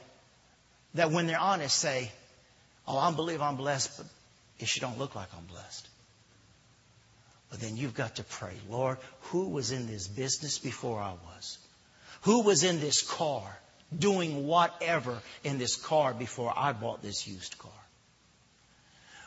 [0.96, 2.12] that when they're honest say,
[2.88, 4.08] oh, I believe I'm blessed, but
[4.62, 5.88] it should don't look like I'm blessed.
[7.50, 11.58] But then you've got to pray, Lord, who was in this business before I was?
[12.22, 13.58] Who was in this car
[13.98, 17.72] doing whatever in this car before I bought this used car?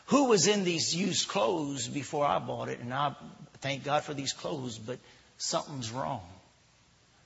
[0.06, 2.80] Who was in these used clothes before I bought it?
[2.80, 3.14] And I
[3.60, 4.98] thank God for these clothes, but
[5.38, 6.22] something's wrong.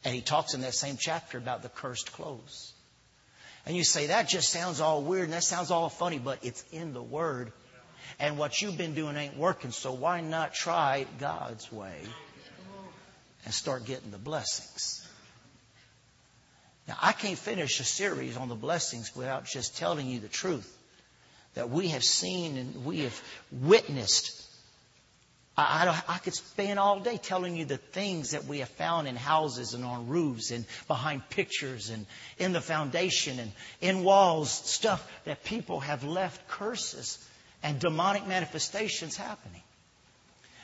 [0.05, 2.73] And he talks in that same chapter about the cursed clothes.
[3.67, 6.65] And you say, that just sounds all weird and that sounds all funny, but it's
[6.73, 7.53] in the Word.
[8.19, 12.01] And what you've been doing ain't working, so why not try God's way
[13.45, 15.07] and start getting the blessings?
[16.89, 20.75] Now, I can't finish a series on the blessings without just telling you the truth
[21.55, 24.45] that we have seen and we have witnessed.
[25.57, 29.07] I, I, I, could spend all day telling you the things that we have found
[29.07, 32.07] in houses and on roofs and behind pictures and
[32.39, 37.19] in the foundation and in walls, stuff that people have left curses
[37.63, 39.63] and demonic manifestations happening.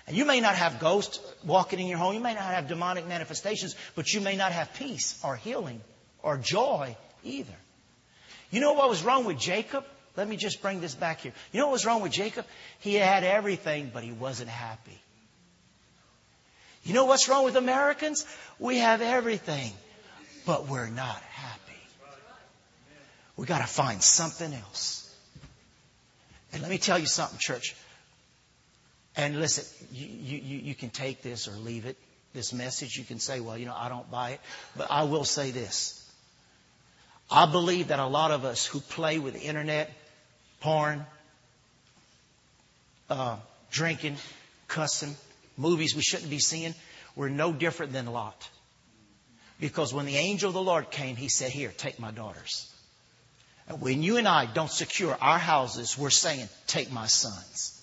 [0.07, 2.15] And you may not have ghosts walking in your home.
[2.15, 5.81] You may not have demonic manifestations, but you may not have peace or healing
[6.23, 7.55] or joy either.
[8.51, 9.85] You know what was wrong with Jacob?
[10.17, 11.33] Let me just bring this back here.
[11.53, 12.45] You know what was wrong with Jacob?
[12.81, 15.01] He had everything, but he wasn't happy.
[16.85, 18.27] You know what's wrong with Americans?
[18.59, 19.73] We have everything,
[20.45, 21.61] but we're not happy.
[23.37, 25.04] We got to find something else.
[26.55, 27.75] And let me tell you something, church.
[29.17, 31.97] And listen, you, you, you can take this or leave it,
[32.33, 32.97] this message.
[32.97, 34.41] You can say, well, you know, I don't buy it.
[34.77, 36.01] But I will say this.
[37.31, 39.91] I believe that a lot of us who play with the internet,
[40.61, 41.05] porn,
[43.11, 43.37] uh,
[43.73, 44.17] drinking,
[44.69, 45.17] cussing,
[45.57, 46.75] movies we shouldn't be seeing,
[47.17, 48.49] we're no different than Lot.
[49.59, 52.74] Because when the angel of the Lord came, he said, Here, take my daughters.
[53.69, 57.81] When you and I don't secure our houses, we're saying, Take my sons.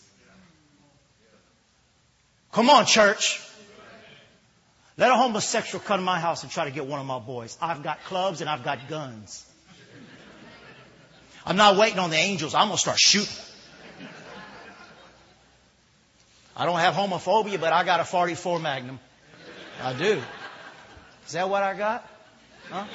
[2.51, 3.41] Come on, church.
[4.97, 7.57] Let a homosexual come to my house and try to get one of my boys.
[7.61, 9.45] I've got clubs and I've got guns.
[11.45, 12.53] I'm not waiting on the angels.
[12.53, 13.33] I'm going to start shooting.
[16.55, 18.99] I don't have homophobia, but I got a 44 Magnum.
[19.81, 20.21] I do.
[21.25, 22.07] Is that what I got?
[22.69, 22.85] Huh?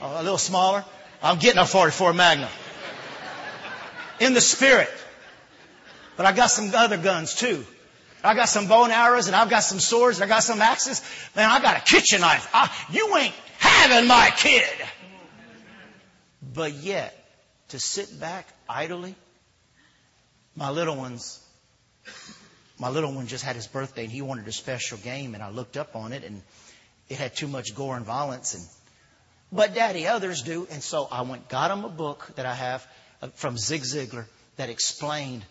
[0.00, 0.84] A little smaller?
[1.22, 2.48] I'm getting a 44 Magnum.
[4.20, 4.90] In the spirit.
[6.16, 7.64] But I got some other guns too.
[8.24, 10.60] I got some bow and arrows and I've got some swords and I got some
[10.60, 11.02] axes.
[11.34, 12.48] Man, I got a kitchen knife.
[12.52, 14.64] I, you ain't having my kid.
[16.42, 17.14] But yet,
[17.68, 19.14] to sit back idly,
[20.54, 21.40] my little ones,
[22.78, 25.50] my little one just had his birthday and he wanted a special game and I
[25.50, 26.42] looked up on it and
[27.08, 28.64] it had too much gore and violence and
[29.52, 32.86] but daddy others do and so I went got him a book that I have
[33.22, 34.26] uh, from Zig Ziglar
[34.56, 35.44] that explained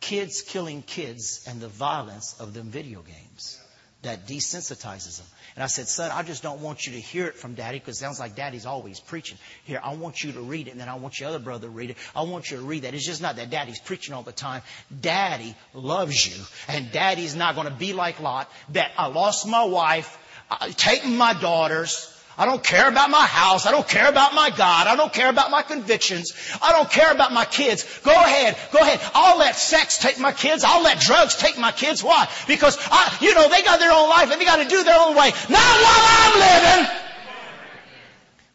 [0.00, 3.58] kids killing kids and the violence of them video games
[4.02, 5.26] that desensitizes them.
[5.56, 7.96] And I said, son, I just don't want you to hear it from daddy because
[7.96, 9.36] it sounds like daddy's always preaching.
[9.64, 11.70] Here, I want you to read it and then I want your other brother to
[11.70, 11.96] read it.
[12.16, 12.94] I want you to read that.
[12.94, 14.62] It's just not that daddy's preaching all the time.
[15.00, 19.64] Daddy loves you and daddy's not going to be like Lot that I lost my
[19.64, 20.16] wife,
[20.50, 23.66] uh, taking my daughters, I don't care about my house.
[23.66, 24.86] I don't care about my God.
[24.86, 26.32] I don't care about my convictions.
[26.62, 27.84] I don't care about my kids.
[28.00, 28.56] Go ahead.
[28.72, 29.00] Go ahead.
[29.14, 30.64] I'll let sex take my kids.
[30.64, 32.02] I'll let drugs take my kids.
[32.02, 32.28] Why?
[32.46, 34.98] Because I, you know, they got their own life and they got to do their
[34.98, 35.32] own way.
[35.48, 37.09] Not while I'm living.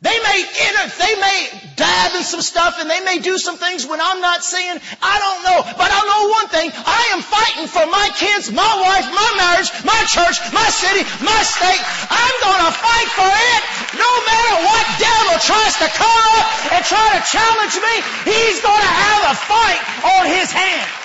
[0.05, 1.37] They may enter, they may
[1.81, 4.77] dab in some stuff and they may do some things when I'm not seeing.
[5.01, 5.59] I don't know.
[5.65, 6.69] But I know one thing.
[6.69, 11.41] I am fighting for my kids, my wife, my marriage, my church, my city, my
[11.41, 11.81] state.
[12.13, 13.61] I'm going to fight for it
[13.97, 17.95] no matter what devil tries to come up and try to challenge me.
[18.29, 19.81] He's going to have a fight
[20.21, 21.01] on his hands.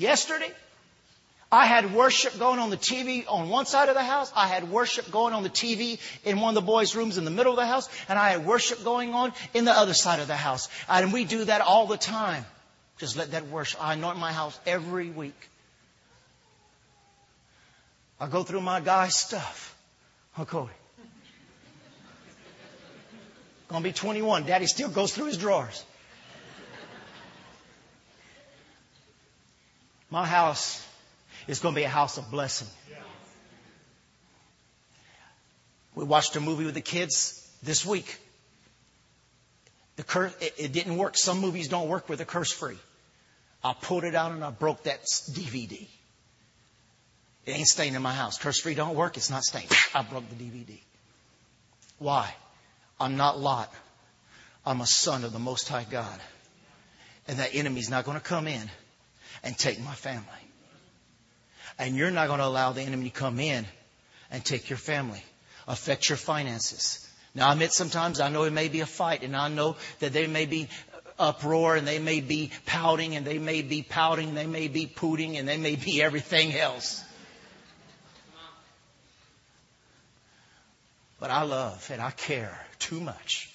[0.00, 0.56] Yesterday,
[1.54, 4.32] I had worship going on the TV on one side of the house.
[4.34, 7.30] I had worship going on the TV in one of the boys' rooms in the
[7.30, 7.88] middle of the house.
[8.08, 10.68] And I had worship going on in the other side of the house.
[10.88, 12.44] And we do that all the time.
[12.98, 13.80] Just let that worship.
[13.80, 15.48] I anoint my house every week.
[18.18, 19.76] I go through my guy's stuff.
[20.36, 20.72] Oh, Cody.
[23.68, 24.44] Gonna be 21.
[24.46, 25.84] Daddy still goes through his drawers.
[30.10, 30.84] My house
[31.46, 32.68] it's going to be a house of blessing.
[35.94, 38.18] We watched a movie with the kids this week.
[39.96, 41.16] The curse, it, it didn't work.
[41.16, 42.78] Some movies don't work with a curse free.
[43.62, 45.86] I pulled it out and I broke that DVD.
[47.46, 48.38] It ain't staying in my house.
[48.38, 49.16] Curse free don't work.
[49.16, 49.68] It's not staying.
[49.94, 50.80] I broke the DVD.
[51.98, 52.34] Why?
[52.98, 53.72] I'm not Lot.
[54.66, 56.20] I'm a son of the Most High God.
[57.28, 58.70] And that enemy's not going to come in
[59.42, 60.26] and take my family.
[61.78, 63.66] And you're not going to allow the enemy to come in
[64.30, 65.22] and take your family,
[65.66, 67.08] affect your finances.
[67.34, 70.12] Now, I admit sometimes I know it may be a fight, and I know that
[70.12, 70.68] they may be
[71.18, 74.86] uproar, and they may be pouting, and they may be pouting, and they may be
[74.86, 77.04] pooting, and they may be everything else.
[81.24, 83.50] But I love and I care too much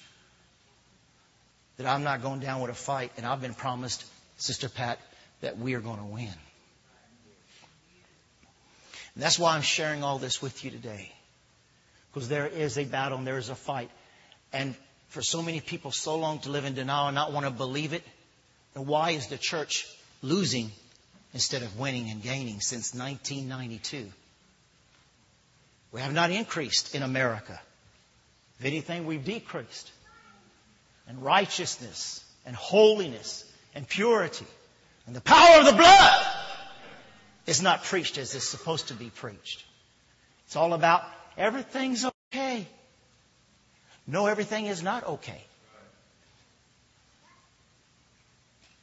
[1.76, 4.04] that I'm not going down with a fight, and I've been promised,
[4.38, 4.98] Sister Pat,
[5.40, 6.34] that we are going to win.
[9.14, 11.12] And that's why I'm sharing all this with you today.
[12.12, 13.90] Because there is a battle and there is a fight.
[14.52, 14.74] And
[15.08, 17.92] for so many people so long to live in denial and not want to believe
[17.92, 18.02] it,
[18.74, 19.86] then why is the church
[20.22, 20.70] losing
[21.34, 24.10] instead of winning and gaining since 1992?
[25.92, 27.60] We have not increased in America.
[28.58, 29.90] If anything, we've decreased.
[31.08, 33.44] And righteousness and holiness
[33.74, 34.46] and purity
[35.06, 36.26] and the power of the blood
[37.50, 39.64] is not preached as it's supposed to be preached.
[40.46, 41.02] It's all about
[41.36, 42.64] everything's okay.
[44.06, 45.42] No, everything is not okay.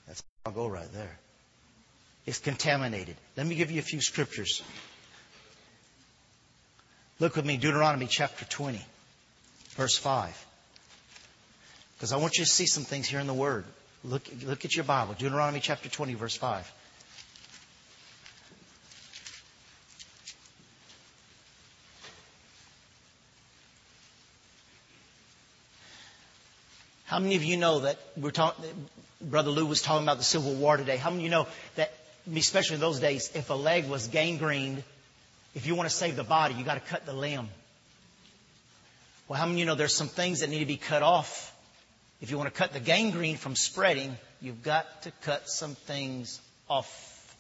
[0.05, 1.18] That's I'll go right there.
[2.26, 3.15] It's contaminated.
[3.38, 4.61] Let me give you a few scriptures.
[7.22, 8.82] Look with me, Deuteronomy chapter 20,
[9.78, 10.45] verse 5.
[11.95, 13.63] Because I want you to see some things here in the Word.
[14.03, 15.13] Look, look at your Bible.
[15.13, 16.70] Deuteronomy chapter 20, verse 5.
[27.18, 28.63] How many of you know that we're talking,
[29.20, 30.97] Brother Lou was talking about the Civil War today.
[30.97, 31.91] How many of you know that,
[32.36, 34.84] especially in those days, if a leg was gangrened,
[35.55, 37.49] if you want to save the body, you got to cut the limb.
[39.28, 41.55] Well, how many of you know there's some things that need to be cut off?
[42.22, 46.39] If you want to cut the gangrene from spreading, you've got to cut some things
[46.70, 47.36] off.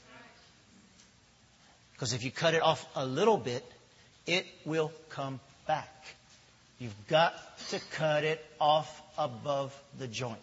[1.93, 3.63] Because if you cut it off a little bit,
[4.25, 5.93] it will come back.
[6.79, 7.35] You've got
[7.69, 10.39] to cut it off above the joint.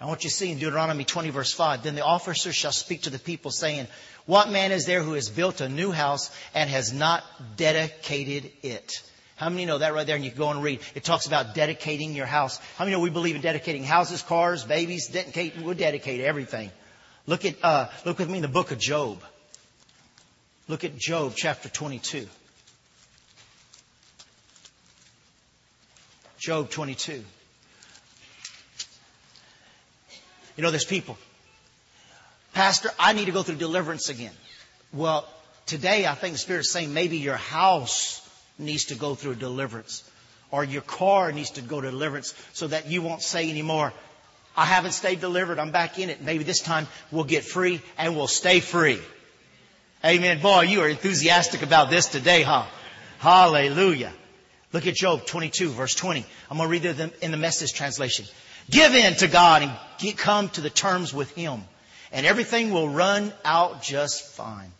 [0.00, 3.10] I want you see in Deuteronomy 20 verse 5, then the officer shall speak to
[3.10, 3.86] the people saying,
[4.24, 7.22] what man is there who has built a new house and has not
[7.56, 9.02] dedicated it?
[9.36, 10.16] How many know that right there?
[10.16, 10.80] And you go and read.
[10.94, 12.58] It talks about dedicating your house.
[12.76, 15.08] How many know we believe in dedicating houses, cars, babies?
[15.08, 16.70] Dedicate, we'll dedicate everything.
[17.26, 19.22] Look at, uh, look with me in the book of Job.
[20.68, 22.28] Look at Job chapter 22.
[26.40, 27.22] Job 22.
[30.56, 31.18] You know, there's people.
[32.54, 34.32] Pastor, I need to go through deliverance again.
[34.90, 35.28] Well,
[35.66, 38.26] today I think the Spirit is saying maybe your house
[38.58, 40.02] needs to go through deliverance
[40.50, 43.92] or your car needs to go to deliverance so that you won't say anymore,
[44.56, 45.58] I haven't stayed delivered.
[45.58, 46.22] I'm back in it.
[46.22, 48.98] Maybe this time we'll get free and we'll stay free.
[50.02, 50.40] Amen.
[50.40, 52.64] Boy, you are enthusiastic about this today, huh?
[53.18, 54.14] Hallelujah.
[54.72, 56.24] Look at Job 22 verse 20.
[56.50, 58.26] I'm going to read it in the message translation.
[58.70, 61.62] Give in to God and get, come to the terms with Him
[62.12, 64.70] and everything will run out just fine.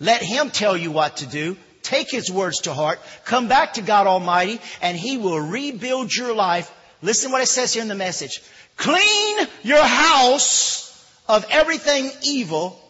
[0.00, 1.56] Let Him tell you what to do.
[1.82, 2.98] Take His words to heart.
[3.24, 6.72] Come back to God Almighty and He will rebuild your life.
[7.02, 8.42] Listen what it says here in the message.
[8.76, 10.90] Clean your house
[11.28, 12.80] of everything evil.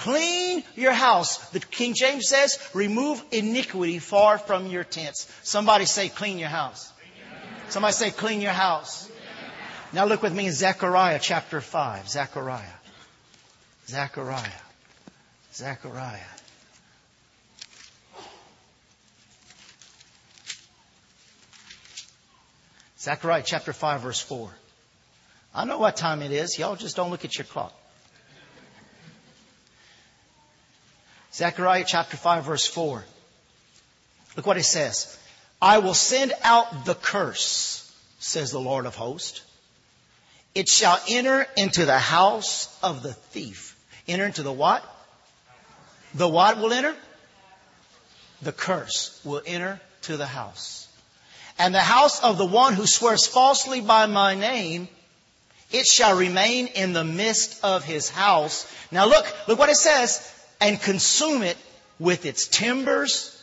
[0.00, 1.50] Clean your house.
[1.50, 5.30] The King James says, remove iniquity far from your tents.
[5.42, 6.90] Somebody say, clean your house.
[7.68, 9.10] Somebody say, clean your house.
[9.92, 12.08] Now look with me in Zechariah chapter 5.
[12.08, 12.64] Zechariah.
[13.88, 14.48] Zechariah.
[15.52, 16.18] Zechariah.
[22.98, 24.50] Zechariah chapter 5 verse 4.
[25.54, 26.58] I know what time it is.
[26.58, 27.74] Y'all just don't look at your clock.
[31.32, 33.04] Zechariah chapter 5 verse 4.
[34.36, 35.16] Look what it says.
[35.62, 39.42] I will send out the curse, says the Lord of hosts.
[40.54, 43.76] It shall enter into the house of the thief.
[44.08, 44.84] Enter into the what?
[46.14, 46.96] The what will enter?
[48.42, 50.88] The curse will enter to the house.
[51.58, 54.88] And the house of the one who swears falsely by my name,
[55.70, 58.66] it shall remain in the midst of his house.
[58.90, 60.34] Now look, look what it says.
[60.60, 61.56] And consume it
[61.98, 63.36] with its timbers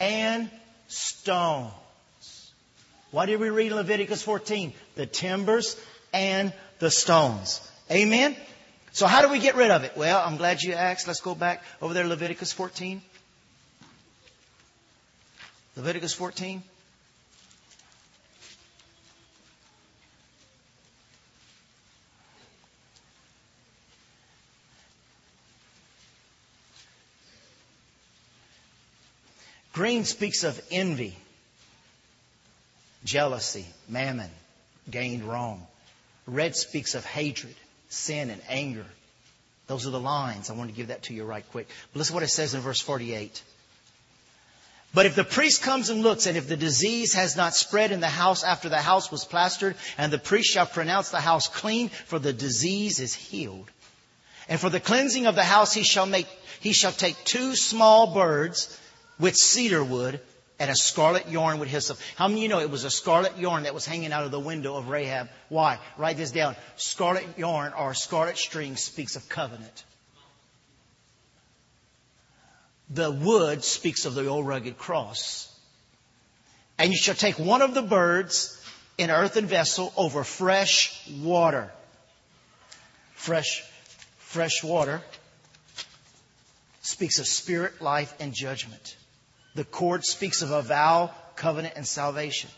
[0.00, 0.50] and
[0.88, 1.72] stones.
[3.10, 4.72] What did we read Leviticus 14?
[4.94, 5.76] The timbers
[6.12, 7.60] and the stones.
[7.90, 8.36] Amen?
[8.92, 9.96] So how do we get rid of it?
[9.96, 11.06] Well, I'm glad you asked.
[11.06, 13.02] Let's go back over there, Leviticus 14.
[15.76, 16.62] Leviticus 14.
[29.72, 31.16] Green speaks of envy,
[33.04, 34.30] jealousy, mammon,
[34.90, 35.66] gained wrong.
[36.26, 37.54] Red speaks of hatred,
[37.88, 38.84] sin, and anger.
[39.68, 40.50] Those are the lines.
[40.50, 41.68] I want to give that to you right quick.
[41.92, 43.42] But listen to what it says in verse 48.
[44.94, 48.00] But if the priest comes and looks, and if the disease has not spread in
[48.00, 51.88] the house after the house was plastered, and the priest shall pronounce the house clean,
[51.88, 53.70] for the disease is healed.
[54.50, 56.26] And for the cleansing of the house he shall make,
[56.60, 58.78] he shall take two small birds
[59.18, 60.20] with cedar wood
[60.58, 61.98] and a scarlet yarn with hyssop.
[62.16, 64.30] How many of you know it was a scarlet yarn that was hanging out of
[64.30, 65.28] the window of Rahab?
[65.48, 65.78] Why?
[65.98, 66.54] Write this down.
[66.76, 69.84] Scarlet yarn or scarlet string speaks of covenant.
[72.90, 75.48] The wood speaks of the old rugged cross.
[76.78, 78.62] And you shall take one of the birds
[78.98, 81.72] in an earthen vessel over fresh water.
[83.14, 83.64] Fresh,
[84.18, 85.02] fresh water
[86.82, 88.96] speaks of spirit, life, and judgment.
[89.54, 92.50] The cord speaks of a vow covenant and salvation.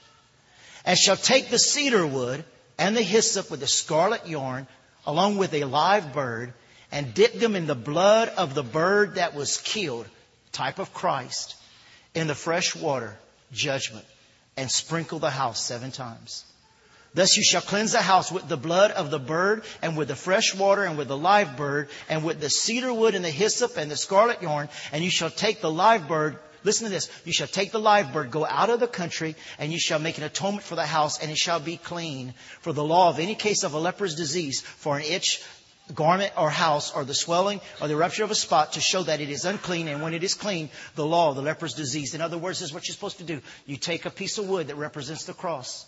[0.85, 2.45] And shall take the cedar wood
[2.79, 4.67] and the hyssop with the scarlet yarn,
[5.07, 6.53] along with a live bird,
[6.93, 10.07] and dip them in the blood of the bird that was killed,
[10.53, 11.57] type of Christ,
[12.15, 13.17] in the fresh water,
[13.53, 14.05] judgment,
[14.57, 16.45] and sprinkle the house seven times.
[17.15, 20.17] Thus you shall cleanse the house with the blood of the bird, and with the
[20.17, 23.77] fresh water, and with the live bird, and with the cedar wood, and the hyssop,
[23.77, 27.11] and the scarlet yarn, and you shall take the live bird, Listen to this.
[27.27, 30.17] You shall take the live bird, go out of the country, and you shall make
[30.17, 32.33] an atonement for the house, and it shall be clean.
[32.61, 35.43] For the law of any case of a leper's disease, for an itch,
[35.95, 39.21] garment, or house, or the swelling, or the rupture of a spot, to show that
[39.21, 42.15] it is unclean, and when it is clean, the law of the leper's disease.
[42.15, 43.43] In other words, is what you're supposed to do.
[43.67, 45.85] You take a piece of wood that represents the cross.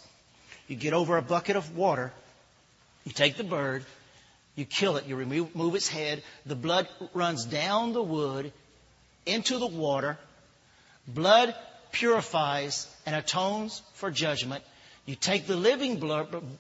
[0.69, 2.13] You get over a bucket of water.
[3.05, 3.85] You take the bird.
[4.57, 5.07] You kill it.
[5.07, 6.23] You remove its head.
[6.45, 8.53] The blood runs down the wood
[9.25, 10.19] into the water
[11.09, 11.55] Blood
[11.93, 14.63] purifies and atones for judgment.
[15.07, 16.01] You take the living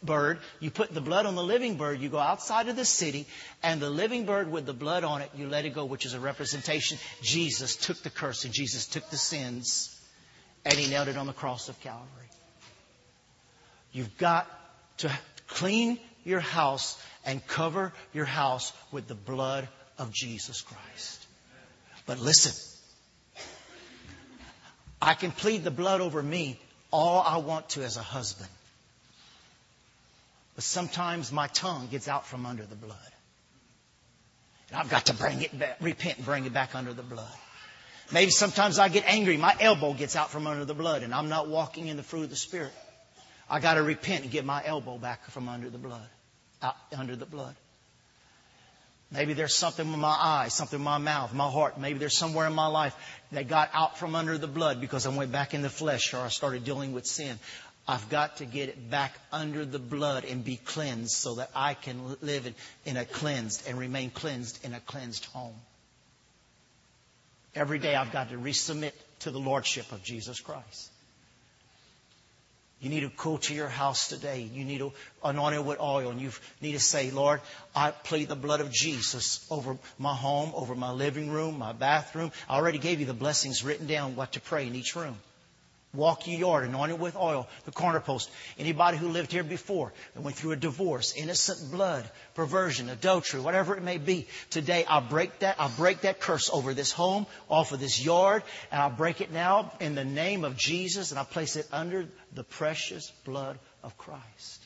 [0.05, 3.27] bird, you put the blood on the living bird, you go outside of the city,
[3.61, 6.15] and the living bird with the blood on it, you let it go, which is
[6.15, 6.97] a representation.
[7.23, 10.01] Jesus took the curse and Jesus took the sins,
[10.65, 12.07] and he nailed it on the cross of Calvary.
[13.91, 14.49] You've got
[14.99, 15.11] to
[15.49, 19.69] clean your house and cover your house with the blood
[19.99, 21.27] of Jesus Christ.
[22.07, 22.53] But listen,
[25.01, 26.59] I can plead the blood over me
[26.91, 28.49] all I want to as a husband.
[30.55, 32.97] But sometimes my tongue gets out from under the blood.
[34.71, 37.33] And I've got to bring it back, repent and bring it back under the blood.
[38.13, 39.37] Maybe sometimes I get angry.
[39.37, 42.25] My elbow gets out from under the blood and I'm not walking in the fruit
[42.25, 42.73] of the Spirit.
[43.49, 46.09] I got to repent and get my elbow back from under the blood,
[46.63, 47.55] out under the blood.
[49.11, 51.79] Maybe there's something in my eyes, something in my mouth, my heart.
[51.79, 52.95] Maybe there's somewhere in my life
[53.33, 56.19] that got out from under the blood because I went back in the flesh or
[56.19, 57.39] I started dealing with sin.
[57.89, 61.75] I've got to get it back under the blood and be cleansed so that I
[61.75, 62.53] can live
[62.85, 65.55] in a cleansed and remain cleansed in a cleansed home.
[67.55, 70.91] Every day I've got to resubmit to the Lordship of Jesus Christ.
[72.81, 74.43] You need to go to your house today.
[74.43, 74.93] You need to
[75.25, 76.11] anoint it with oil.
[76.11, 77.41] And you need to say, Lord,
[77.75, 82.33] I plead the blood of Jesus over my home, over my living room, my bathroom.
[82.49, 85.17] I already gave you the blessings written down what to pray in each room.
[85.97, 88.31] Walk your yard, anointed with oil, the corner post.
[88.59, 93.75] Anybody who lived here before and went through a divorce, innocent blood, perversion, adultery, whatever
[93.77, 94.27] it may be.
[94.51, 98.43] Today I break that, I break that curse over this home, off of this yard,
[98.71, 102.07] and I break it now in the name of Jesus and I place it under
[102.35, 104.63] the precious blood of Christ.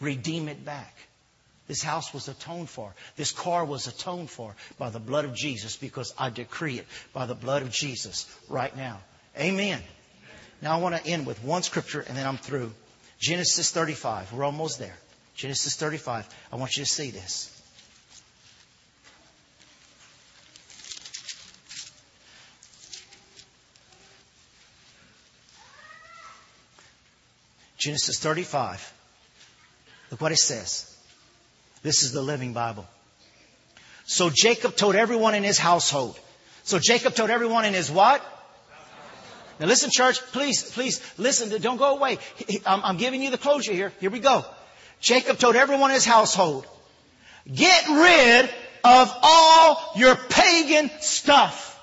[0.00, 0.94] Redeem it back.
[1.66, 2.94] This house was atoned for.
[3.16, 7.26] This car was atoned for by the blood of Jesus because I decree it by
[7.26, 9.00] the blood of Jesus right now.
[9.38, 9.80] Amen.
[10.60, 12.72] Now I want to end with one scripture and then I'm through.
[13.20, 14.32] Genesis 35.
[14.32, 14.96] We're almost there.
[15.34, 16.28] Genesis 35.
[16.52, 17.54] I want you to see this.
[27.76, 28.92] Genesis 35.
[30.10, 30.92] Look what it says.
[31.82, 32.86] This is the Living Bible.
[34.04, 36.18] So Jacob told everyone in his household.
[36.64, 38.22] So Jacob told everyone in his what?
[39.60, 41.60] Now listen, church, please, please listen.
[41.60, 42.18] Don't go away.
[42.66, 43.92] I'm, giving you the closure here.
[44.00, 44.44] Here we go.
[45.00, 46.66] Jacob told everyone in his household,
[47.52, 48.50] get rid
[48.84, 51.74] of all your pagan stuff.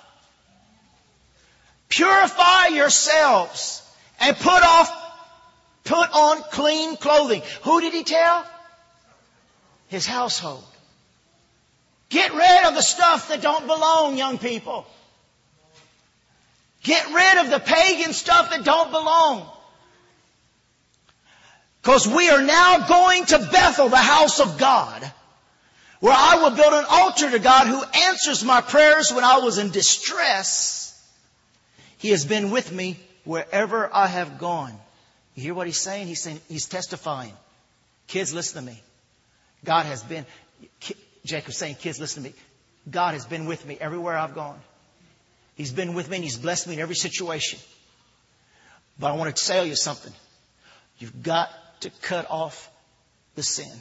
[1.89, 3.81] Purify yourselves
[4.19, 4.91] and put off,
[5.83, 7.41] put on clean clothing.
[7.63, 8.45] Who did he tell?
[9.87, 10.63] His household.
[12.09, 14.85] Get rid of the stuff that don't belong, young people.
[16.85, 19.49] Get rid of the pagan stuff that don't belong.
[21.81, 25.11] Because we are now going to Bethel, the house of God,
[25.99, 29.57] where I will build an altar to God who answers my prayers when I was
[29.57, 30.91] in distress.
[31.97, 34.73] He has been with me wherever I have gone.
[35.33, 36.05] You hear what he's saying?
[36.05, 37.33] He's saying, he's testifying.
[38.05, 38.79] Kids, listen to me.
[39.63, 40.27] God has been,
[41.25, 42.35] Jacob's saying, kids, listen to me.
[42.91, 44.59] God has been with me everywhere I've gone.
[45.55, 47.59] He's been with me and He's blessed me in every situation.
[48.99, 50.13] But I want to tell you something.
[50.99, 51.49] You've got
[51.81, 52.69] to cut off
[53.35, 53.71] the sin.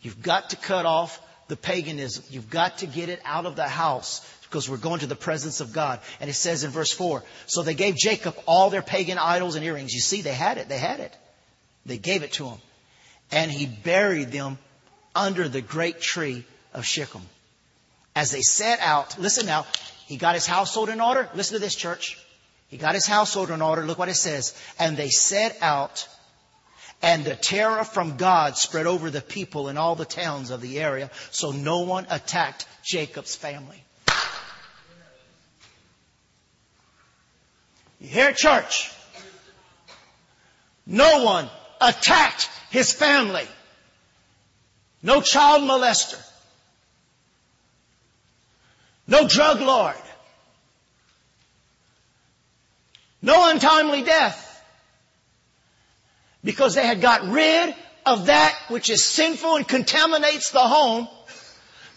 [0.00, 2.24] You've got to cut off the paganism.
[2.30, 5.60] You've got to get it out of the house because we're going to the presence
[5.60, 6.00] of God.
[6.20, 9.64] And it says in verse 4 So they gave Jacob all their pagan idols and
[9.64, 9.92] earrings.
[9.92, 10.68] You see, they had it.
[10.68, 11.14] They had it.
[11.84, 12.58] They gave it to him.
[13.30, 14.58] And he buried them
[15.14, 17.22] under the great tree of Shechem.
[18.14, 19.66] As they set out, listen now,
[20.10, 21.30] he got his household in order.
[21.36, 22.18] Listen to this, church.
[22.66, 23.86] He got his household in order.
[23.86, 24.60] Look what it says.
[24.76, 26.08] And they set out,
[27.00, 30.80] and the terror from God spread over the people in all the towns of the
[30.80, 33.80] area, so no one attacked Jacob's family.
[38.00, 38.90] You hear church?
[40.86, 41.48] No one
[41.80, 43.46] attacked his family.
[45.04, 46.20] No child molester.
[49.10, 49.96] No drug lord.
[53.20, 54.46] No untimely death.
[56.42, 57.74] Because they had got rid
[58.06, 61.08] of that which is sinful and contaminates the home.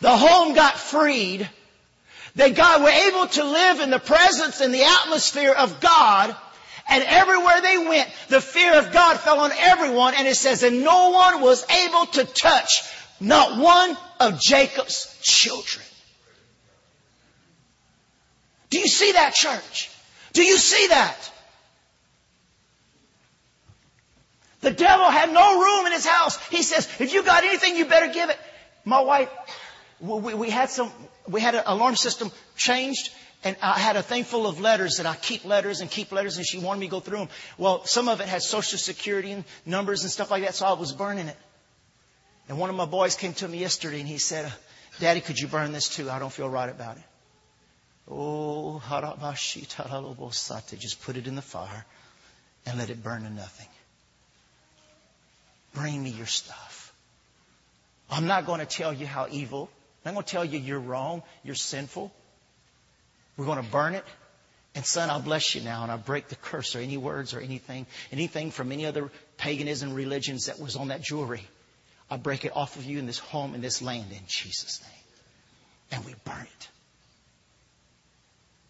[0.02, 1.48] The home got freed.
[2.36, 6.36] They got, were able to live in the presence and the atmosphere of God.
[6.90, 10.16] And everywhere they went, the fear of God fell on everyone.
[10.16, 12.82] And it says, and no one was able to touch
[13.22, 15.86] not one of Jacob's children.
[18.74, 19.92] Do you see that, church?
[20.34, 21.32] Do you see that?
[24.62, 26.44] The devil had no room in his house.
[26.48, 28.40] He says, if you got anything, you better give it.
[28.84, 29.30] My wife,
[30.00, 30.92] we, we had some,
[31.30, 33.12] we had an alarm system changed
[33.44, 36.38] and I had a thing full of letters that I keep letters and keep letters
[36.38, 37.30] and she wanted me to go through them.
[37.60, 40.74] Well, some of it had social security and numbers and stuff like that, so I
[40.74, 41.38] was burning it.
[42.50, 44.52] And one of my boys came to me yesterday and he said,
[45.00, 46.10] Daddy, could you burn this too?
[46.10, 47.04] I don't feel right about it.
[48.16, 48.80] Oh,
[50.78, 51.86] just put it in the fire
[52.66, 53.68] and let it burn to nothing.
[55.74, 56.94] Bring me your stuff.
[58.12, 59.70] I'm not going to tell you how evil.
[60.06, 62.14] I'm not going to tell you you're wrong, you're sinful.
[63.36, 64.06] We're going to burn it.
[64.76, 67.40] And son, I'll bless you now and I'll break the curse or any words or
[67.40, 71.44] anything, anything from any other paganism religions that was on that jewelry.
[72.12, 74.92] I'll break it off of you in this home, in this land, in Jesus' name.
[75.92, 76.68] And we burn it.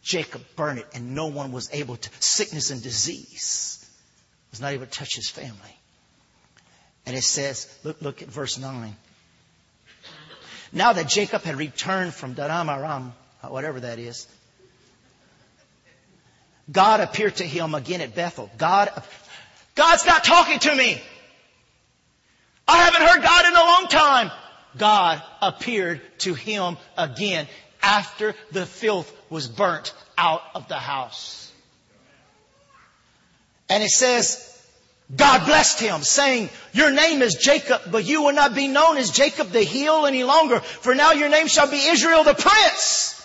[0.04, 3.90] Jacob burned it, and no one was able to, sickness and disease
[4.52, 5.78] was not able to touch his family.
[7.06, 8.96] And it says, look, look at verse 9.
[10.74, 14.28] Now that Jacob had returned from Daram Aram, uh, whatever that is,
[16.72, 18.50] God appeared to him again at Bethel.
[18.58, 18.90] God,
[19.76, 21.02] God's not talking to me.
[22.68, 24.32] I haven't heard God in a long time.
[24.78, 27.48] God appeared to him again
[27.84, 31.52] after the filth was burnt out of the house.
[33.70, 34.50] And it says,
[35.16, 39.12] God blessed him, saying, Your name is Jacob, but you will not be known as
[39.12, 43.20] Jacob the heel any longer, for now your name shall be Israel the prince.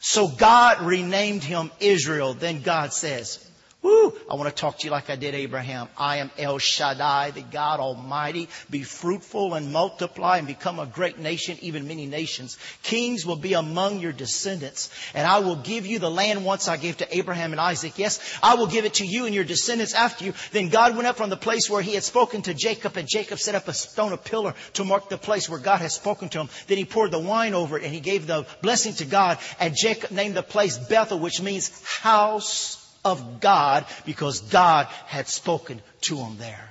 [0.00, 2.34] So God renamed him Israel.
[2.34, 3.46] Then God says,
[3.82, 4.12] Woo!
[4.30, 5.88] I want to talk to you like I did Abraham.
[5.96, 8.50] I am El Shaddai, the God Almighty.
[8.68, 12.58] Be fruitful and multiply and become a great nation, even many nations.
[12.82, 14.90] Kings will be among your descendants.
[15.14, 17.94] And I will give you the land once I gave to Abraham and Isaac.
[17.96, 20.34] Yes, I will give it to you and your descendants after you.
[20.52, 23.38] Then God went up from the place where he had spoken to Jacob and Jacob
[23.38, 26.40] set up a stone, a pillar to mark the place where God had spoken to
[26.40, 26.50] him.
[26.66, 29.38] Then he poured the wine over it and he gave the blessing to God.
[29.58, 35.80] And Jacob named the place Bethel, which means house of God because God had spoken
[36.02, 36.68] to him there.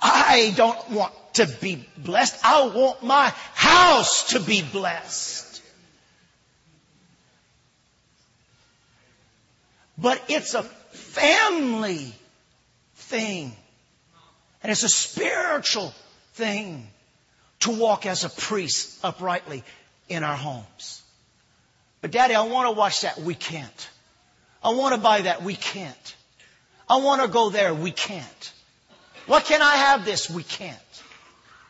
[0.00, 2.44] I don't want to be blessed.
[2.44, 5.62] I want my house to be blessed.
[9.96, 12.12] But it's a family
[12.96, 13.56] thing.
[14.62, 15.94] And it's a spiritual
[16.34, 16.88] thing
[17.60, 19.62] to walk as a priest uprightly
[20.08, 21.01] in our homes.
[22.02, 23.18] But daddy, I want to watch that.
[23.18, 23.90] We can't.
[24.62, 25.42] I want to buy that.
[25.42, 26.16] We can't.
[26.88, 27.72] I want to go there.
[27.72, 28.52] We can't.
[29.26, 30.28] What can I have this?
[30.28, 30.78] We can't.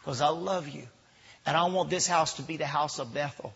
[0.00, 0.82] Because I love you.
[1.44, 3.54] And I want this house to be the house of Bethel.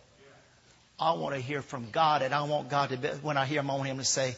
[0.99, 3.61] I want to hear from God and I want God to be, when I hear
[3.61, 4.37] him, I want him to say,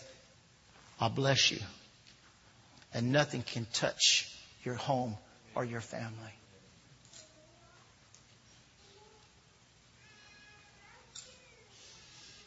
[1.01, 1.59] I bless you.
[2.95, 4.33] And nothing can touch
[4.65, 5.17] your home
[5.55, 6.33] or your family.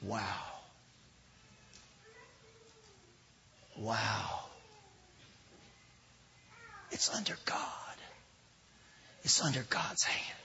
[0.02, 0.22] Wow.
[3.78, 4.40] Wow.
[6.92, 7.58] It's under God.
[9.24, 10.38] It's under God's hand.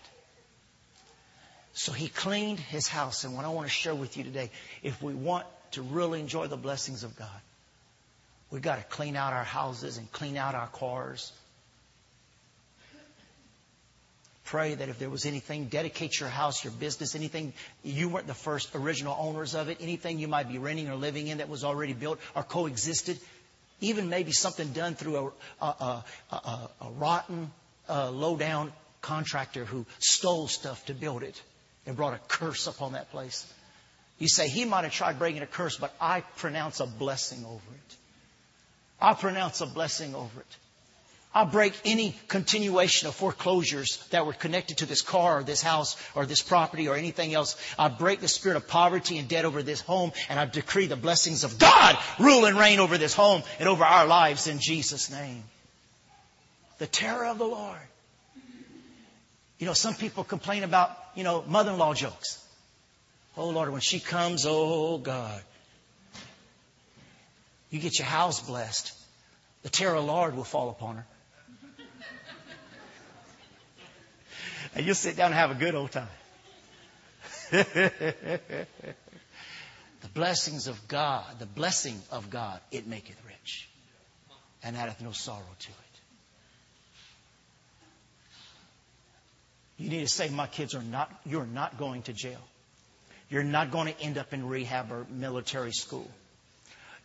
[1.72, 3.24] So he cleaned his house.
[3.24, 4.50] And what I want to share with you today,
[4.82, 7.28] if we want to really enjoy the blessings of God,
[8.50, 11.32] we've got to clean out our houses and clean out our cars
[14.47, 18.34] pray that if there was anything, dedicate your house, your business, anything, you weren't the
[18.34, 21.64] first original owners of it, anything you might be renting or living in that was
[21.64, 23.18] already built or coexisted,
[23.80, 27.51] even maybe something done through a, a, a, a rotten,
[27.88, 28.72] uh, low down
[29.03, 31.40] contractor who stole stuff to build it
[31.86, 33.47] and brought a curse upon that place.
[34.18, 37.74] You say, he might have tried bringing a curse, but I pronounce a blessing over
[37.74, 37.97] it.
[39.01, 40.57] I pronounce a blessing over it.
[41.37, 45.95] I break any continuation of foreclosures that were connected to this car or this house
[46.14, 47.59] or this property or anything else.
[47.78, 50.97] I break the spirit of poverty and debt over this home and I decree the
[50.97, 55.11] blessings of God rule and reign over this home and over our lives in Jesus'
[55.11, 55.45] name.
[56.78, 57.76] The terror of the Lord.
[59.59, 62.43] You know, some people complain about, you know, mother-in-law jokes.
[63.37, 65.43] Oh Lord, when she comes, oh God.
[67.68, 68.95] You get your house blessed.
[69.64, 71.05] The terror of the Lord will fall upon her.
[74.76, 76.06] And you'll sit down and have a good old time.
[77.50, 78.66] the
[80.12, 83.70] blessings of God, the blessing of God, it maketh rich,
[84.62, 85.74] and addeth no sorrow to it.
[89.78, 92.40] You need to say, my kids are not, you're not going to jail.
[93.30, 96.10] You're not going to end up in rehab or military school.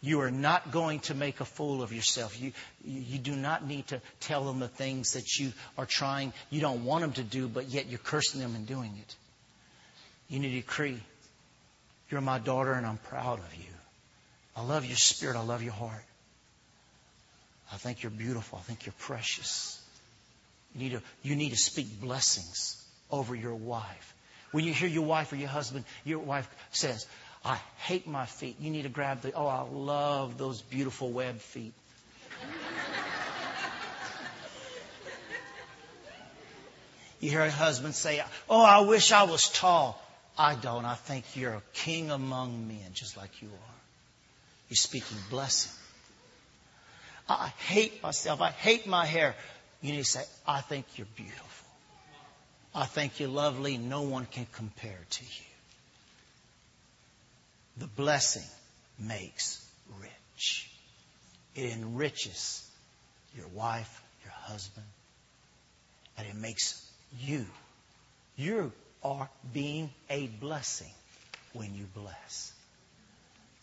[0.01, 2.41] You are not going to make a fool of yourself.
[2.41, 6.59] You, you do not need to tell them the things that you are trying, you
[6.59, 9.15] don't want them to do, but yet you're cursing them and doing it.
[10.27, 10.99] You need to decree,
[12.09, 13.65] You're my daughter and I'm proud of you.
[14.55, 15.35] I love your spirit.
[15.35, 16.03] I love your heart.
[17.71, 18.57] I think you're beautiful.
[18.57, 19.79] I think you're precious.
[20.73, 24.15] You need to, you need to speak blessings over your wife.
[24.51, 27.05] When you hear your wife or your husband, your wife says,
[27.43, 28.57] I hate my feet.
[28.59, 31.73] You need to grab the, oh, I love those beautiful web feet.
[37.19, 39.99] you hear a husband say, oh, I wish I was tall.
[40.37, 40.85] I don't.
[40.85, 43.75] I think you're a king among men, just like you are.
[44.69, 45.71] You're speaking blessing.
[47.27, 48.41] I hate myself.
[48.41, 49.35] I hate my hair.
[49.81, 51.67] You need to say, I think you're beautiful.
[52.73, 53.77] I think you're lovely.
[53.77, 55.50] No one can compare to you.
[57.77, 58.47] The blessing
[58.99, 59.65] makes
[59.99, 60.71] rich.
[61.55, 62.67] It enriches
[63.35, 64.85] your wife, your husband,
[66.17, 66.85] and it makes
[67.19, 67.45] you.
[68.35, 68.71] You
[69.03, 70.91] are being a blessing
[71.53, 72.53] when you bless.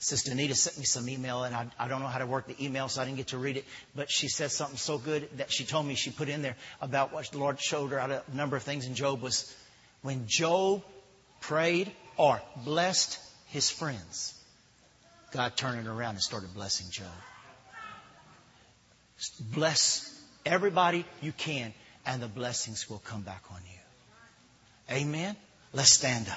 [0.00, 2.64] Sister Anita sent me some email, and I, I, don't know how to work the
[2.64, 3.64] email, so I didn't get to read it.
[3.96, 7.12] But she said something so good that she told me she put in there about
[7.12, 9.52] what the Lord showed her out of a number of things in Job was
[10.02, 10.84] when Job
[11.40, 13.18] prayed or blessed
[13.48, 14.34] his friends,
[15.32, 17.06] God turned it around and started blessing Job.
[19.52, 20.14] Bless
[20.46, 21.74] everybody you can,
[22.06, 24.96] and the blessings will come back on you.
[24.96, 25.36] Amen.
[25.72, 26.34] Let's stand up.